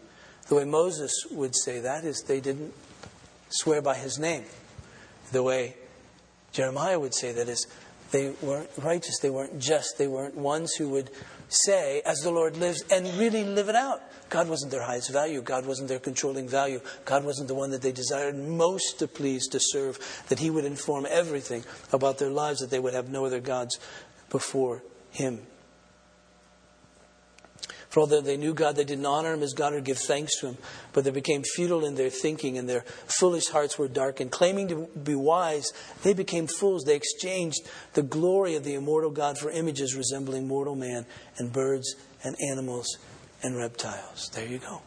[0.47, 2.73] The way Moses would say that is they didn't
[3.49, 4.45] swear by his name.
[5.31, 5.75] The way
[6.51, 7.67] Jeremiah would say that is
[8.11, 11.09] they weren't righteous, they weren't just, they weren't ones who would
[11.49, 14.01] say, as the Lord lives, and really live it out.
[14.29, 15.41] God wasn't their highest value.
[15.41, 16.81] God wasn't their controlling value.
[17.05, 20.65] God wasn't the one that they desired most to please, to serve, that He would
[20.65, 23.79] inform everything about their lives, that they would have no other gods
[24.29, 25.41] before Him.
[27.95, 30.47] For although they knew God, they didn't honor him as God or give thanks to
[30.47, 30.57] him,
[30.91, 34.31] but they became futile in their thinking, and their foolish hearts were darkened.
[34.31, 35.71] Claiming to be wise,
[36.03, 36.83] they became fools.
[36.83, 37.61] They exchanged
[37.93, 41.05] the glory of the immortal God for images resembling mortal man
[41.37, 42.97] and birds and animals
[43.45, 44.29] and reptiles.
[44.33, 44.81] There you go.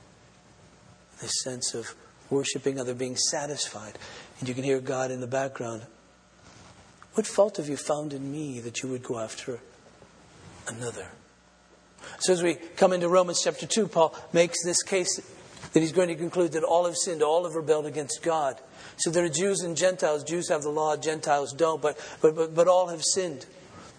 [1.20, 1.94] This sense of
[2.28, 3.98] worshiping other, being satisfied.
[4.40, 5.82] And you can hear God in the background.
[7.14, 9.60] What fault have you found in me that you would go after
[10.66, 11.06] another?
[12.20, 15.20] So as we come into Romans chapter 2, Paul makes this case
[15.72, 18.60] that he's going to conclude that all have sinned, all have rebelled against God.
[18.96, 20.24] So there are Jews and Gentiles.
[20.24, 23.46] Jews have the law, Gentiles don't, but, but, but, but all have sinned.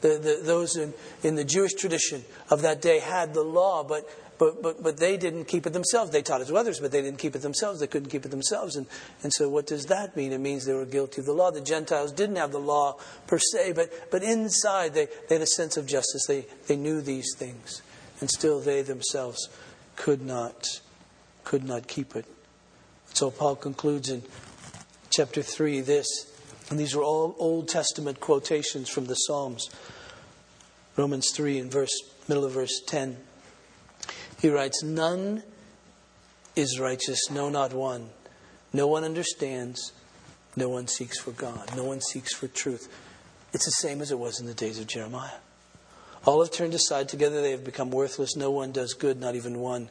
[0.02, 0.94] The, the, those in,
[1.24, 4.08] in the Jewish tradition of that day had the law, but,
[4.40, 6.12] but, but, but they didn't keep it themselves.
[6.12, 7.80] They taught it to others, but they didn't keep it themselves.
[7.80, 8.76] They couldn't keep it themselves.
[8.76, 8.88] And,
[9.22, 10.32] and so, what does that mean?
[10.32, 11.52] It means they were guilty of the law.
[11.52, 12.98] The Gentiles didn't have the law
[13.28, 16.26] per se, but, but inside they, they had a sense of justice.
[16.26, 17.84] They, they knew these things
[18.22, 19.50] and still they themselves
[19.96, 20.82] could not
[21.44, 22.26] could not keep it.
[23.14, 24.22] So Paul concludes in
[25.10, 26.08] chapter 3 this,
[26.70, 29.70] and these are all Old Testament quotations from the Psalms.
[30.96, 31.90] Romans 3 in verse
[32.28, 33.18] middle of verse 10.
[34.40, 35.44] He writes, None
[36.56, 38.10] is righteous, no not one.
[38.72, 39.92] No one understands,
[40.56, 42.88] no one seeks for God, no one seeks for truth.
[43.54, 45.38] It's the same as it was in the days of Jeremiah.
[46.26, 47.10] All have turned aside.
[47.10, 48.36] Together they have become worthless.
[48.36, 49.90] No one does good, not even one.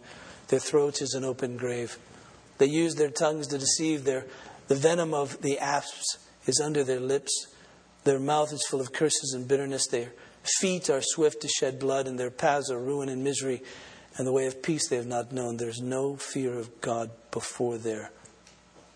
[0.48, 1.98] Their throat is an open grave.
[2.58, 4.04] They use their tongues to deceive.
[4.04, 4.26] Their,
[4.68, 7.46] the venom of the asps is under their lips.
[8.04, 9.86] Their mouth is full of curses and bitterness.
[9.88, 10.12] Their
[10.60, 13.62] feet are swift to shed blood, and their paths are ruin and misery.
[14.18, 15.56] And the way of peace they have not known.
[15.56, 18.10] There's no fear of God before their,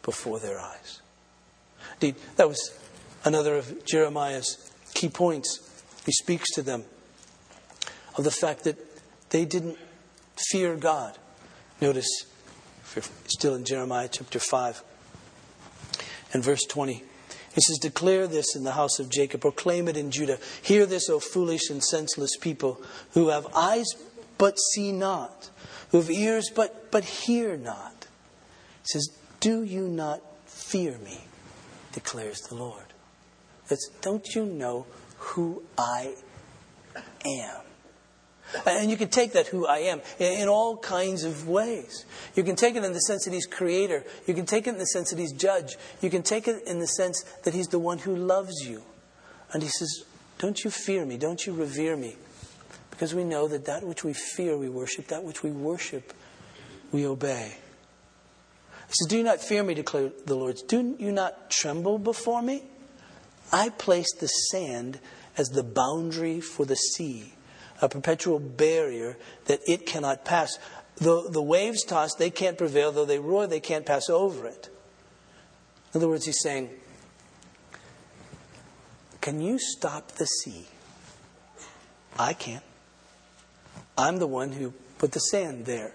[0.03, 1.01] before their eyes.
[2.01, 2.77] Indeed, that was
[3.25, 5.71] another of Jeremiah's key points.
[6.05, 6.85] He speaks to them
[8.19, 8.77] of the fact that
[9.31, 9.79] they didn't
[10.51, 11.17] fear God.
[11.81, 12.27] Notice,
[13.27, 14.83] still in Jeremiah chapter 5
[16.33, 17.05] and verse 20.
[17.55, 20.39] He says, Declare this in the house of Jacob, proclaim it in Judah.
[20.63, 22.81] Hear this, O foolish and senseless people,
[23.13, 23.87] who have eyes
[24.43, 25.51] but see not,
[25.93, 28.09] who have ears but, but hear not.
[28.83, 31.21] He says, Do you not fear me,
[31.93, 32.87] declares the Lord.
[33.69, 34.87] That's, don't you know
[35.19, 36.15] who I
[37.25, 37.61] am?
[38.67, 42.05] And you can take that who I am in all kinds of ways.
[42.35, 44.03] You can take it in the sense that he's creator.
[44.27, 45.77] You can take it in the sense that he's judge.
[46.01, 48.83] You can take it in the sense that he's the one who loves you.
[49.53, 50.03] And he says,
[50.39, 51.17] Don't you fear me.
[51.17, 52.17] Don't you revere me.
[53.03, 55.09] Because we know that that which we fear, we worship.
[55.09, 56.12] That which we worship,
[56.93, 57.57] we obey.
[58.87, 60.61] He says, Do you not fear me, declare the Lord.
[60.69, 62.62] Do you not tremble before me?
[63.51, 65.01] I placed the sand
[65.37, 67.35] as the boundary for the sea
[67.81, 70.57] a perpetual barrier that it cannot pass.
[70.99, 72.93] The, the waves toss, they can't prevail.
[72.93, 74.69] Though they roar, they can't pass over it.
[75.93, 76.71] In other words, he's saying,
[79.21, 80.69] Can you stop the sea?
[82.17, 82.62] I can't.
[83.97, 85.95] I'm the one who put the sand there.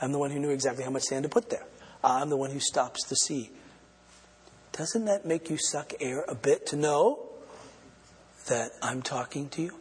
[0.00, 1.66] I'm the one who knew exactly how much sand to put there.
[2.02, 3.50] I'm the one who stops the sea.
[4.72, 7.26] Doesn't that make you suck air a bit to know
[8.46, 9.78] that I'm talking to you?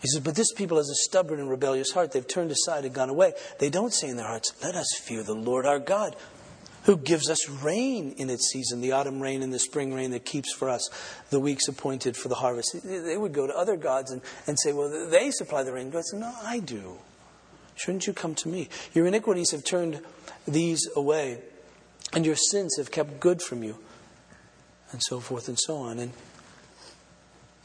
[0.00, 2.12] He says, But this people has a stubborn and rebellious heart.
[2.12, 3.32] They've turned aside and gone away.
[3.58, 6.16] They don't say in their hearts, Let us fear the Lord our God,
[6.84, 10.24] who gives us rain in its season, the autumn rain and the spring rain that
[10.24, 10.88] keeps for us
[11.30, 12.76] the weeks appointed for the harvest.
[12.84, 15.90] They would go to other gods and, and say, Well, they supply the rain.
[15.90, 16.98] God said, No, I do.
[17.76, 18.68] Shouldn't you come to me?
[18.92, 20.00] Your iniquities have turned
[20.46, 21.38] these away.
[22.12, 23.78] and your sins have kept good from you,
[24.92, 25.98] and so forth and so on.
[25.98, 26.12] And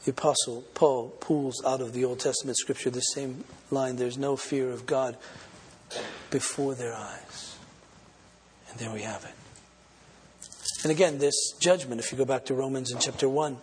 [0.04, 4.36] the Apostle Paul pulls out of the Old Testament scripture the same line there's no
[4.36, 5.16] fear of God
[6.30, 7.45] before their eyes.
[8.76, 9.32] And there we have it.
[10.82, 13.56] And again, this judgment, if you go back to Romans in chapter 1,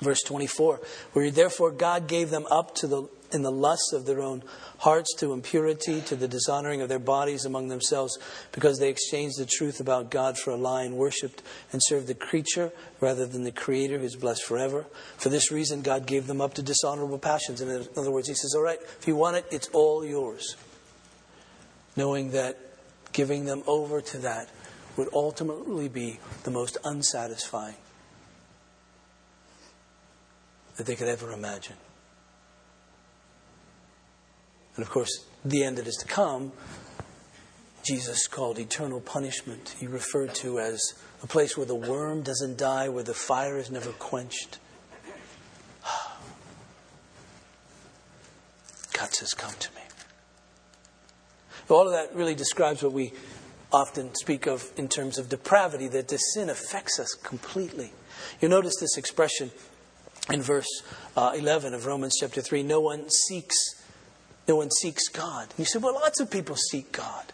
[0.00, 0.80] verse 24,
[1.12, 4.42] where therefore God gave them up to the in the lusts of their own
[4.78, 8.18] hearts to impurity, to the dishonoring of their bodies among themselves,
[8.52, 11.42] because they exchanged the truth about God for a lie and worshipped
[11.72, 14.84] and served the creature rather than the Creator who is blessed forever.
[15.16, 17.60] For this reason, God gave them up to dishonorable passions.
[17.60, 20.56] In other words, He says, All right, if you want it, it's all yours.
[21.96, 22.58] Knowing that
[23.12, 24.48] giving them over to that
[24.96, 27.76] would ultimately be the most unsatisfying
[30.76, 31.76] that they could ever imagine.
[34.76, 36.52] And of course, the end that is to come,
[37.84, 39.74] Jesus called eternal punishment.
[39.78, 43.70] He referred to as a place where the worm doesn't die, where the fire is
[43.70, 44.58] never quenched.
[48.92, 49.81] God says, Come to me.
[51.68, 53.12] All of that really describes what we
[53.72, 57.92] often speak of in terms of depravity, that the sin affects us completely.
[58.40, 59.50] You notice this expression
[60.30, 60.82] in verse
[61.16, 63.56] uh, 11 of Romans chapter 3 no one seeks
[64.48, 65.48] no one seeks God.
[65.50, 67.32] And you say, well, lots of people seek God.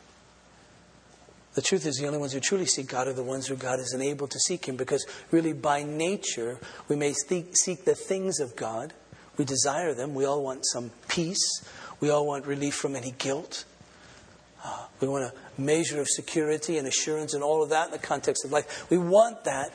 [1.55, 3.81] The truth is, the only ones who truly seek God are the ones who God
[3.81, 8.55] is unable to seek Him because, really, by nature, we may seek the things of
[8.57, 8.93] God.
[9.37, 10.14] We desire them.
[10.14, 11.64] We all want some peace.
[12.01, 13.64] We all want relief from any guilt.
[14.64, 17.99] Uh, we want a measure of security and assurance and all of that in the
[17.99, 18.90] context of life.
[18.90, 19.73] We want that,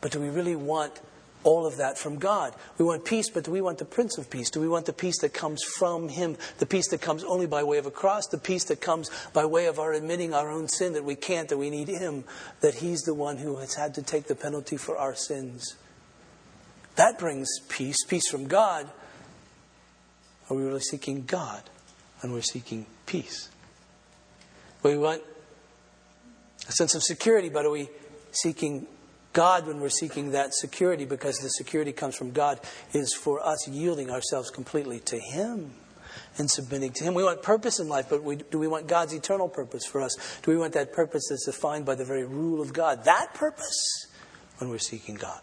[0.00, 1.00] but do we really want
[1.44, 2.54] all of that from God?
[2.78, 4.50] We want peace, but do we want the Prince of Peace?
[4.50, 6.36] Do we want the peace that comes from Him?
[6.58, 8.26] The peace that comes only by way of a cross?
[8.26, 11.48] The peace that comes by way of our admitting our own sin, that we can't,
[11.50, 12.24] that we need Him,
[12.60, 15.76] that He's the one who has had to take the penalty for our sins?
[16.96, 18.88] That brings peace, peace from God.
[20.48, 21.62] Are we really seeking God?
[22.22, 23.50] And we're seeking peace.
[24.84, 25.22] We want
[26.68, 27.88] a sense of security, but are we
[28.32, 28.86] seeking
[29.32, 31.06] God when we're seeking that security?
[31.06, 32.60] Because the security comes from God,
[32.92, 35.72] is for us yielding ourselves completely to Him
[36.36, 37.14] and submitting to Him.
[37.14, 40.16] We want purpose in life, but we, do we want God's eternal purpose for us?
[40.42, 43.04] Do we want that purpose that's defined by the very rule of God?
[43.04, 44.06] That purpose
[44.58, 45.40] when we're seeking God.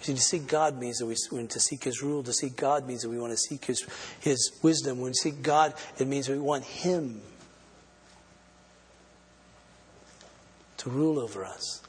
[0.00, 2.22] See, to seek God means that we want to seek His rule.
[2.22, 3.86] To seek God means that we want to seek His,
[4.20, 5.00] His wisdom.
[5.00, 7.20] When we seek God, it means we want Him
[10.88, 11.82] rule over us.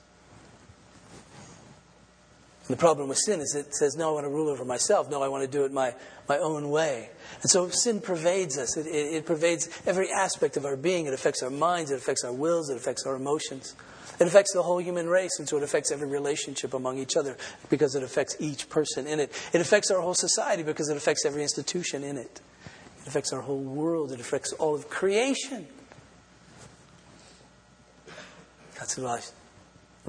[2.68, 5.10] And the problem with sin is it says, no, I want to rule over myself.
[5.10, 5.96] No, I want to do it my,
[6.28, 7.10] my own way.
[7.42, 8.78] And so sin pervades us.
[8.78, 11.08] It, it, it pervades every aspect of our being.
[11.08, 11.90] It affects our minds.
[11.90, 12.70] It affects our wills.
[12.70, 13.76] It affects our emotions.
[14.20, 17.38] It affects the whole human race, and so it affects every relationship among each other
[17.70, 19.32] because it affects each person in it.
[19.54, 22.42] It affects our whole society because it affects every institution in it.
[23.02, 24.12] It affects our whole world.
[24.12, 25.68] It affects all of creation.
[28.80, 29.22] That's what I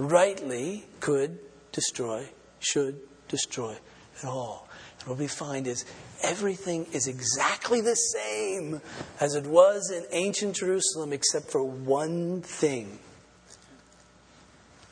[0.01, 1.39] rightly could
[1.71, 2.29] destroy,
[2.59, 3.75] should destroy
[4.17, 4.67] it all.
[4.99, 5.83] And what we find is
[6.23, 8.81] everything is exactly the same
[9.19, 12.99] as it was in ancient Jerusalem, except for one thing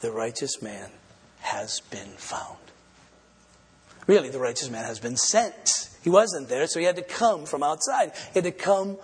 [0.01, 0.89] the righteous man
[1.39, 2.57] has been found.
[4.07, 5.89] Really, the righteous man has been sent.
[6.03, 8.11] He wasn't there, so he had to come from outside.
[8.33, 8.97] He had to come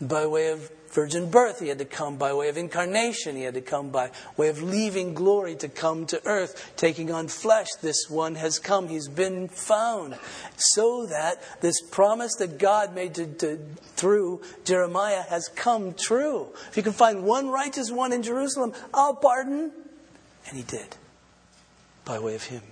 [0.00, 1.60] by way of virgin birth.
[1.60, 3.36] He had to come by way of incarnation.
[3.36, 7.28] He had to come by way of leaving glory to come to earth, taking on
[7.28, 7.66] flesh.
[7.82, 8.88] This one has come.
[8.88, 10.16] He's been found.
[10.56, 13.58] So that this promise that God made to, to,
[13.96, 16.48] through Jeremiah has come true.
[16.70, 19.72] If you can find one righteous one in Jerusalem, I'll pardon.
[20.48, 20.96] And he did,
[22.04, 22.62] by way of him.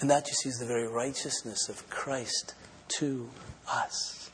[0.00, 2.54] And that, you see, is the very righteousness of Christ
[2.98, 3.28] to
[3.68, 4.30] us.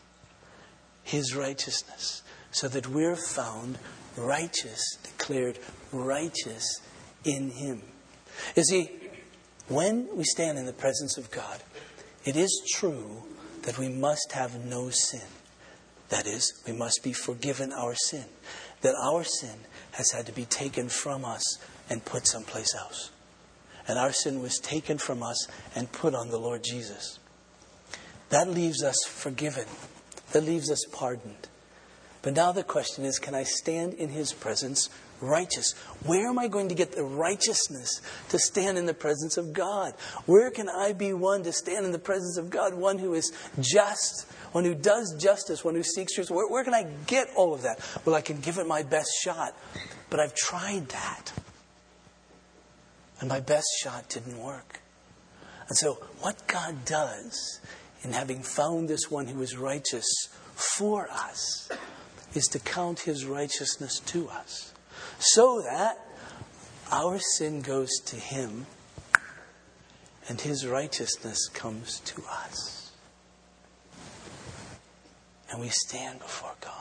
[1.05, 2.23] His righteousness
[2.55, 3.79] so that we're found
[4.17, 5.59] righteous, declared
[5.93, 6.81] righteous
[7.25, 7.83] in Him.
[8.57, 8.91] You see,
[9.69, 11.61] when we stand in the presence of God,
[12.25, 13.25] it is true
[13.63, 15.27] that we must have no sin.
[16.11, 18.25] That is, we must be forgiven our sin.
[18.83, 19.59] That our sin
[19.93, 21.59] has had to be taken from us
[21.91, 23.11] and put someplace else.
[23.89, 27.19] And our sin was taken from us and put on the Lord Jesus.
[28.29, 29.67] That leaves us forgiven.
[30.33, 31.49] That leaves us pardoned.
[32.25, 34.89] But now the question is can I stand in his presence
[35.21, 35.73] righteous?
[36.07, 38.01] Where am I going to get the righteousness
[38.31, 39.93] to stand in the presence of God?
[40.25, 42.73] Where can I be one to stand in the presence of God?
[42.73, 46.31] One who is just, one who does justice, one who seeks truth.
[46.31, 47.79] Where, where can I get all of that?
[48.07, 49.55] Well, I can give it my best shot,
[50.09, 51.31] but I've tried that.
[53.21, 54.81] And my best shot didn't work.
[55.69, 57.61] And so, what God does
[58.03, 61.71] in having found this one who is righteous for us
[62.35, 64.73] is to count his righteousness to us
[65.19, 65.99] so that
[66.91, 68.67] our sin goes to him
[70.29, 72.93] and his righteousness comes to us.
[75.51, 76.73] And we stand before God.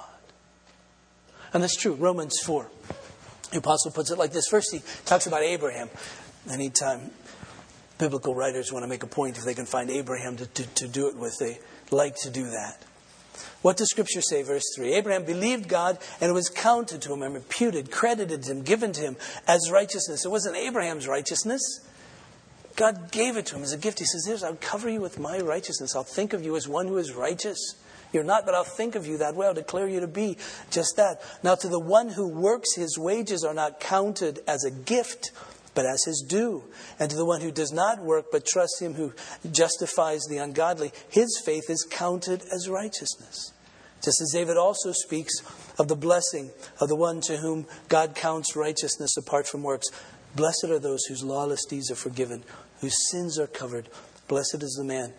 [1.53, 1.93] And that's true.
[1.93, 2.69] Romans 4.
[3.51, 4.47] The apostle puts it like this.
[4.47, 5.89] First, he talks about Abraham.
[6.49, 7.11] Anytime
[7.97, 10.87] biblical writers want to make a point, if they can find Abraham to, to, to
[10.87, 11.59] do it with, they
[11.91, 12.83] like to do that.
[13.63, 14.93] What does Scripture say, verse 3?
[14.93, 18.91] Abraham believed God, and it was counted to him and reputed, credited to him, given
[18.91, 19.15] to him
[19.47, 20.25] as righteousness.
[20.25, 21.61] It wasn't Abraham's righteousness.
[22.75, 23.99] God gave it to him as a gift.
[23.99, 25.95] He says, I'll cover you with my righteousness.
[25.95, 27.75] I'll think of you as one who is righteous.
[28.11, 29.47] You're not, but I'll think of you that way.
[29.47, 30.37] I'll declare you to be
[30.69, 31.21] just that.
[31.41, 35.31] Now, to the one who works, his wages are not counted as a gift,
[35.73, 36.63] but as his due.
[36.99, 39.13] And to the one who does not work, but trusts him who
[39.51, 43.53] justifies the ungodly, his faith is counted as righteousness.
[44.03, 45.33] Just as David also speaks
[45.79, 46.51] of the blessing
[46.81, 49.87] of the one to whom God counts righteousness apart from works.
[50.35, 52.43] Blessed are those whose lawless deeds are forgiven,
[52.81, 53.87] whose sins are covered.
[54.27, 55.13] Blessed is the man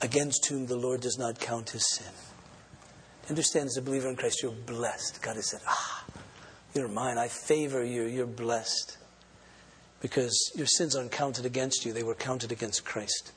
[0.00, 2.12] against whom the Lord does not count his sin.
[3.28, 5.20] Understand, as a believer in Christ, you're blessed.
[5.20, 6.04] God has said, Ah,
[6.74, 7.18] you're mine.
[7.18, 8.04] I favor you.
[8.04, 8.98] You're blessed.
[10.00, 13.32] Because your sins aren't counted against you, they were counted against Christ.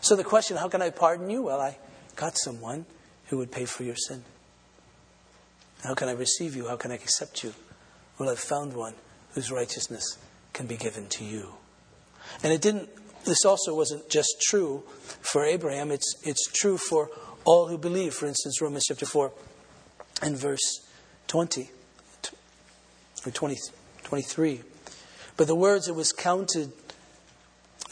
[0.00, 1.42] So the question, how can I pardon you?
[1.42, 1.78] Well, I
[2.16, 2.86] got someone
[3.26, 4.24] who would pay for your sin.
[5.84, 6.66] How can I receive you?
[6.68, 7.54] How can I accept you?
[8.18, 8.94] Well, I've found one
[9.34, 10.18] whose righteousness
[10.52, 11.54] can be given to you.
[12.42, 12.88] And it didn't,
[13.24, 14.82] this also wasn't just true
[15.20, 17.10] for Abraham, it's, it's true for
[17.44, 18.14] all who believe.
[18.14, 19.32] For instance, Romans chapter 4
[20.22, 20.86] and verse
[21.28, 21.70] 20,
[23.24, 23.56] or 20,
[24.02, 24.60] 23.
[25.38, 26.72] But the words that was counted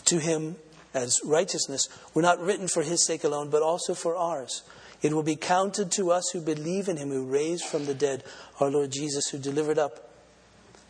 [0.04, 0.56] to him
[0.92, 4.62] as righteousness were not written for his sake alone, but also for ours.
[5.00, 8.24] It will be counted to us who believe in him who raised from the dead
[8.60, 10.10] our Lord Jesus, who delivered up,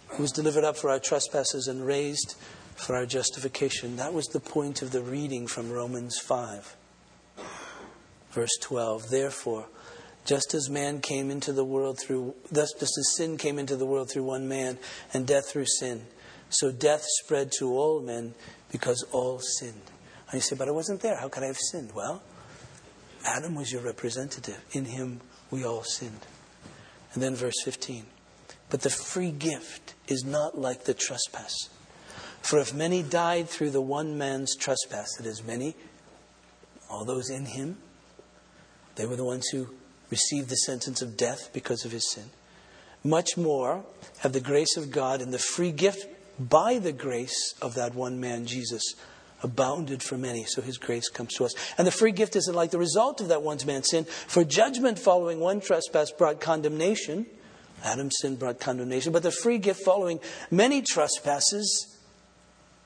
[0.08, 2.36] who was delivered up for our trespasses and raised
[2.74, 3.96] for our justification.
[3.96, 6.74] That was the point of the reading from Romans 5.
[8.30, 9.10] Verse 12.
[9.10, 9.66] Therefore,
[10.24, 13.86] just as man came into the world through, thus just as sin came into the
[13.86, 14.78] world through one man,
[15.12, 16.06] and death through sin,
[16.50, 18.34] so death spread to all men
[18.70, 19.90] because all sinned.
[20.30, 21.16] And you say, but I wasn't there.
[21.16, 21.92] How could I have sinned?
[21.94, 22.22] Well,
[23.24, 24.62] Adam was your representative.
[24.72, 25.20] In him,
[25.50, 26.26] we all sinned.
[27.14, 28.04] And then verse 15.
[28.70, 31.54] But the free gift is not like the trespass.
[32.42, 35.74] For if many died through the one man's trespass, that is, many,
[36.90, 37.78] all those in him,
[38.96, 39.68] they were the ones who
[40.10, 42.30] received the sentence of death because of his sin.
[43.02, 43.84] Much more
[44.18, 46.06] have the grace of God and the free gift
[46.38, 48.94] by the grace of that one man, Jesus,
[49.42, 51.54] abounded for many, so his grace comes to us.
[51.78, 54.04] And the free gift isn't like the result of that one man's sin.
[54.04, 57.26] For judgment following one trespass brought condemnation.
[57.84, 59.12] Adam's sin brought condemnation.
[59.12, 60.20] But the free gift following
[60.50, 61.98] many trespasses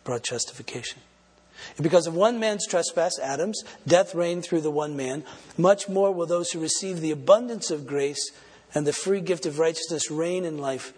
[0.04, 1.00] brought justification.
[1.76, 5.24] And because of one man's trespass, Adam's, death reigned through the one man,
[5.56, 8.32] much more will those who receive the abundance of grace
[8.74, 10.92] and the free gift of righteousness reign in life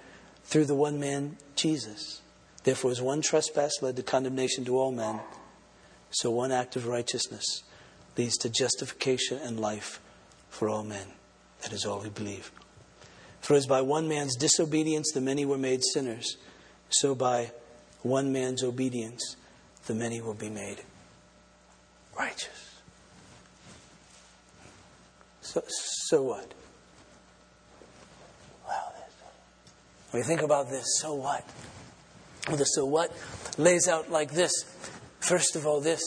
[0.45, 2.22] through the one man, Jesus.
[2.65, 5.21] Therefore, as one trespass led to condemnation to all men,
[6.11, 7.63] so one act of righteousness
[8.17, 10.01] leads to justification and life
[10.49, 11.07] for all men.
[11.63, 12.53] That is all who believe.
[13.41, 16.37] For as by one man's disobedience the many were made sinners,
[16.91, 17.51] so by
[18.03, 19.37] one man's obedience
[19.87, 20.83] the many will be made
[22.17, 22.81] righteous.
[25.41, 26.53] So, so what?
[28.67, 28.95] Well,
[30.11, 31.45] when we think about this, so what?
[32.51, 33.13] The so what
[33.57, 34.53] lays out like this
[35.23, 36.03] First of all, this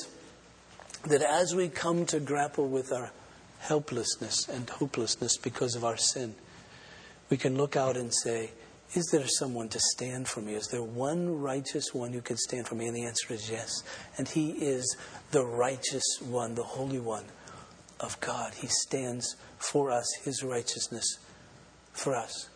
[1.05, 3.11] that as we come to grapple with our
[3.59, 6.35] helplessness and hopelessness because of our sin,
[7.29, 8.51] we can look out and say,
[8.93, 10.53] Is there someone to stand for me?
[10.53, 12.87] Is there one righteous one who can stand for me?
[12.87, 13.83] And the answer is yes.
[14.17, 14.97] And he is
[15.31, 17.25] the righteous one, the holy one
[18.01, 18.53] of God.
[18.55, 21.19] He stands for us, his righteousness
[21.93, 22.49] for us.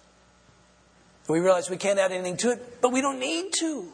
[1.30, 3.88] We realize we can't add anything to it, but we don't need to.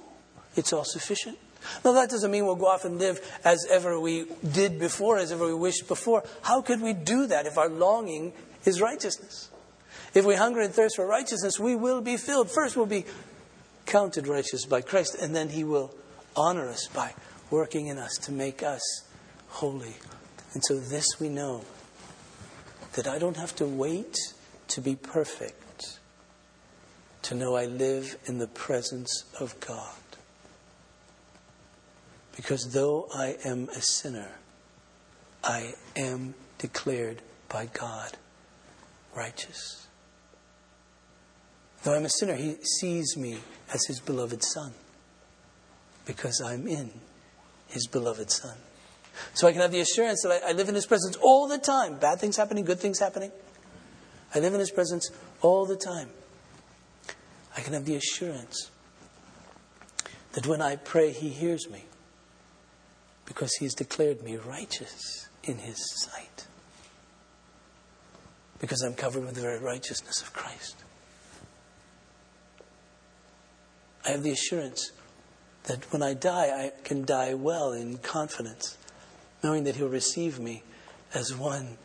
[0.55, 1.38] It's all sufficient.
[1.83, 5.31] Now, that doesn't mean we'll go off and live as ever we did before, as
[5.31, 6.23] ever we wished before.
[6.43, 8.33] How could we do that if our longing
[8.63, 9.49] is righteousness?
[10.13, 12.49] If we hunger and thirst for righteousness, we will be filled.
[12.51, 13.05] First, we'll be
[13.86, 15.93] counted righteous by Christ, and then He will
[16.36, 17.13] honor us by
[17.49, 18.81] working in us to make us
[19.49, 19.95] holy.
[20.53, 21.65] And so, this we know
[22.93, 24.15] that I don't have to wait
[24.69, 25.64] to be perfect
[27.26, 29.95] to know I live in the presence of God.
[32.36, 34.30] Because though I am a sinner,
[35.43, 38.17] I am declared by God
[39.15, 39.88] righteous.
[41.84, 43.39] Though I'm a sinner, He sees me
[43.73, 44.73] as His beloved Son
[46.05, 46.91] because I'm in
[47.67, 48.57] His beloved Son.
[49.34, 51.57] So I can have the assurance that I, I, live in His presence all the
[51.57, 51.97] time.
[51.97, 53.32] Bad things happening, good things happening.
[54.36, 55.09] I live in His presence
[55.41, 56.09] all the time.
[57.56, 58.70] I can have the assurance
[60.34, 61.86] that when I pray, He hears me
[63.26, 66.47] because He has declared me righteous in His sight.
[68.60, 70.76] Because I'm covered with the very righteousness of Christ.
[74.06, 74.91] I have the assurance
[75.64, 78.78] that when I die, I can die well in confidence,
[79.43, 80.64] knowing that He'll receive me
[81.14, 81.78] as one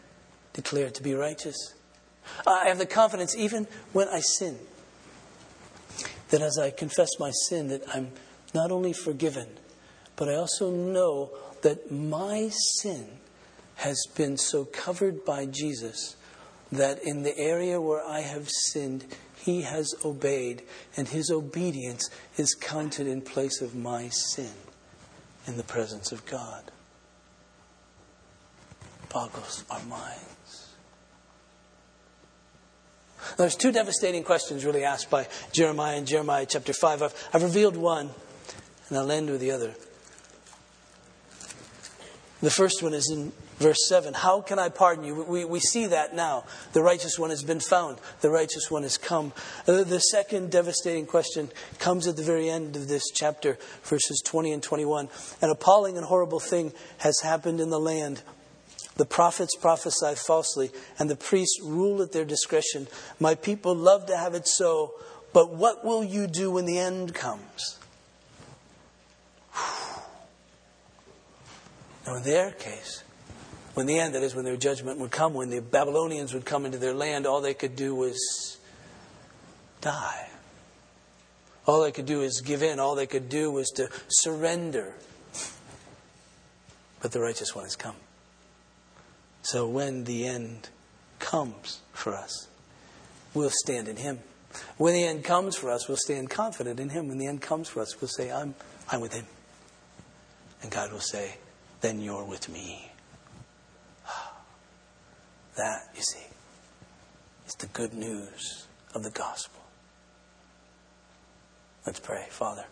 [0.52, 1.74] declared to be righteous.
[2.46, 4.58] I have the confidence, even when I sin,
[6.30, 8.12] that as I confess my sin, that I'm
[8.54, 9.48] not only forgiven,
[10.16, 11.30] but I also know
[11.62, 13.06] that my sin
[13.76, 16.16] has been so covered by Jesus
[16.72, 19.06] that in the area where I have sinned,
[19.36, 20.62] he has obeyed,
[20.96, 24.52] and his obedience is counted in place of my sin
[25.46, 26.70] in the presence of God.
[29.08, 29.80] Boggles our
[33.36, 37.02] There's two devastating questions really asked by Jeremiah in Jeremiah chapter 5.
[37.02, 38.10] I've, I've revealed one,
[38.88, 39.74] and I'll end with the other.
[42.40, 44.14] The first one is in verse 7.
[44.14, 45.22] How can I pardon you?
[45.22, 46.44] We, we see that now.
[46.72, 49.32] The righteous one has been found, the righteous one has come.
[49.68, 54.52] Uh, the second devastating question comes at the very end of this chapter, verses 20
[54.52, 55.08] and 21.
[55.42, 58.22] An appalling and horrible thing has happened in the land.
[59.00, 62.86] The prophets prophesy falsely, and the priests rule at their discretion.
[63.18, 64.92] My people love to have it so,
[65.32, 67.78] but what will you do when the end comes?
[72.06, 73.02] Now, in their case,
[73.72, 76.66] when the end, that is, when their judgment would come, when the Babylonians would come
[76.66, 78.58] into their land, all they could do was
[79.80, 80.28] die.
[81.66, 82.78] All they could do is give in.
[82.78, 84.92] All they could do was to surrender.
[87.00, 87.96] But the righteous one has come.
[89.42, 90.68] So when the end
[91.18, 92.48] comes for us,
[93.34, 94.20] we'll stand in Him.
[94.76, 97.08] When the end comes for us, we'll stand confident in Him.
[97.08, 98.54] When the end comes for us, we'll say, I'm,
[98.90, 99.26] I'm with Him.
[100.62, 101.36] And God will say,
[101.80, 102.90] then you're with me.
[105.56, 106.26] That, you see,
[107.46, 109.60] is the good news of the gospel.
[111.84, 112.64] Let's pray, Father.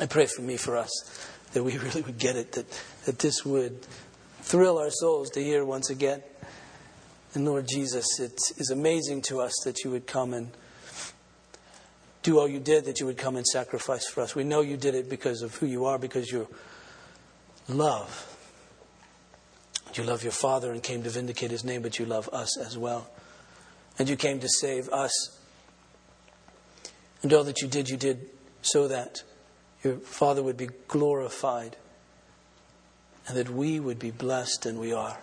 [0.00, 0.90] I pray for me, for us,
[1.52, 2.66] that we really would get it, that,
[3.06, 3.86] that this would
[4.42, 6.22] thrill our souls to hear once again.
[7.34, 10.50] And Lord Jesus, it is amazing to us that you would come and
[12.22, 14.34] do all you did, that you would come and sacrifice for us.
[14.34, 16.48] We know you did it because of who you are, because you're
[17.68, 18.28] love.
[19.94, 22.76] You love your Father and came to vindicate his name, but you love us as
[22.76, 23.10] well.
[23.98, 25.38] And you came to save us.
[27.22, 28.30] And all that you did, you did
[28.62, 29.22] so that
[29.82, 31.76] your Father would be glorified
[33.26, 35.18] and that we would be blessed, and we are.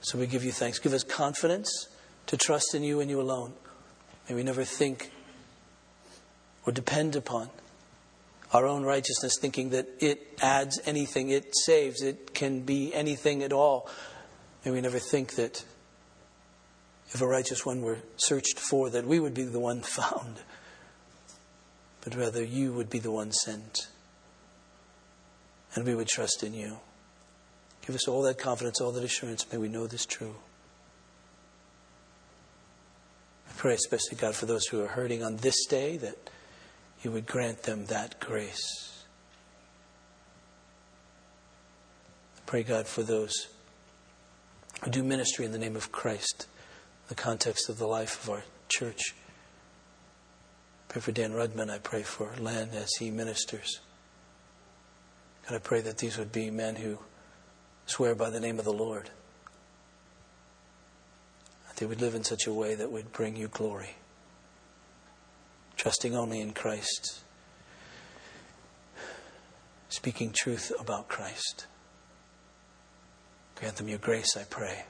[0.00, 0.78] So we give you thanks.
[0.78, 1.88] Give us confidence
[2.26, 3.52] to trust in you and you alone.
[4.28, 5.10] May we never think
[6.66, 7.50] or depend upon
[8.52, 13.52] our own righteousness, thinking that it adds anything, it saves, it can be anything at
[13.52, 13.88] all.
[14.64, 15.64] May we never think that
[17.10, 20.40] if a righteous one were searched for, that we would be the one found,
[22.02, 23.88] but rather you would be the one sent,
[25.74, 26.78] and we would trust in you.
[27.86, 29.50] Give us all that confidence, all that assurance.
[29.50, 30.34] May we know this true.
[33.48, 36.30] I pray especially, God, for those who are hurting on this day that
[37.02, 39.04] you would grant them that grace.
[42.36, 43.48] I pray, God, for those
[44.84, 46.46] who do ministry in the name of Christ,
[47.08, 49.14] the context of the life of our church.
[50.88, 51.70] I pray for Dan Rudman.
[51.70, 53.80] I pray for Len as he ministers.
[55.52, 56.96] God, I pray that these would be men who
[57.84, 59.10] swear by the name of the Lord.
[61.68, 63.96] That they would live in such a way that would bring you glory
[65.76, 67.20] trusting only in Christ,
[69.90, 71.66] speaking truth about Christ.
[73.56, 74.84] Grant them your grace, I pray.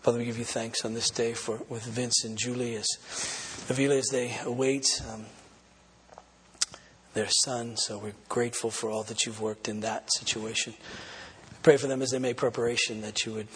[0.00, 2.88] Father, we give you thanks on this day for with Vince and Julie as
[3.68, 5.26] Avila as they await um,
[7.14, 7.76] their son.
[7.76, 10.74] So we're grateful for all that you've worked in that situation.
[11.62, 13.48] Pray for them as they make preparation that you would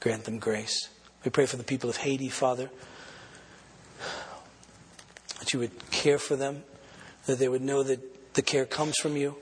[0.00, 0.88] grant them grace.
[1.24, 2.70] We pray for the people of Haiti, Father,
[5.38, 6.64] that you would care for them,
[7.26, 9.36] that they would know that the care comes from you,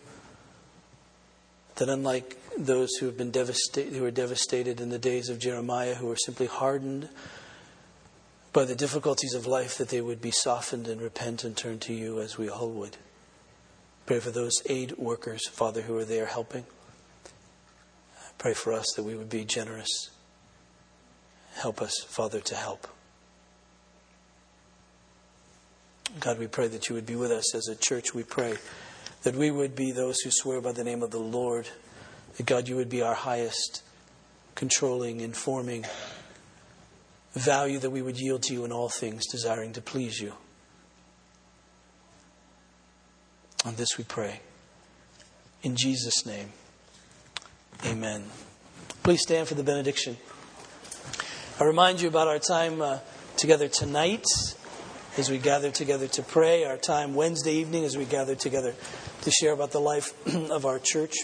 [1.77, 5.95] that unlike those who have been devastated, who were devastated in the days of Jeremiah,
[5.95, 7.09] who were simply hardened
[8.53, 11.95] by the difficulties of life, that they would be softened and repent and turn to
[11.95, 12.99] you as we all would.
[14.07, 16.67] Pray for those aid workers, Father, who are there helping.
[18.39, 20.11] Pray for us that we would be generous.
[21.55, 22.89] Help us, Father, to help.
[26.19, 28.15] God, we pray that you would be with us as a church.
[28.15, 28.55] We pray
[29.23, 31.69] that we would be those who swear by the name of the Lord
[32.37, 33.83] that God, you would be our highest
[34.55, 35.85] controlling, informing
[37.35, 40.35] value that we would yield to you in all things, desiring to please you.
[43.65, 44.41] On this we pray.
[45.63, 46.49] In Jesus' name,
[47.87, 48.25] amen.
[49.05, 50.17] Please stand for the benediction.
[51.61, 52.99] I remind you about our time uh,
[53.37, 54.25] together tonight
[55.17, 58.75] as we gather together to pray, our time Wednesday evening as we gather together
[59.21, 60.13] to share about the life
[60.51, 61.15] of our church.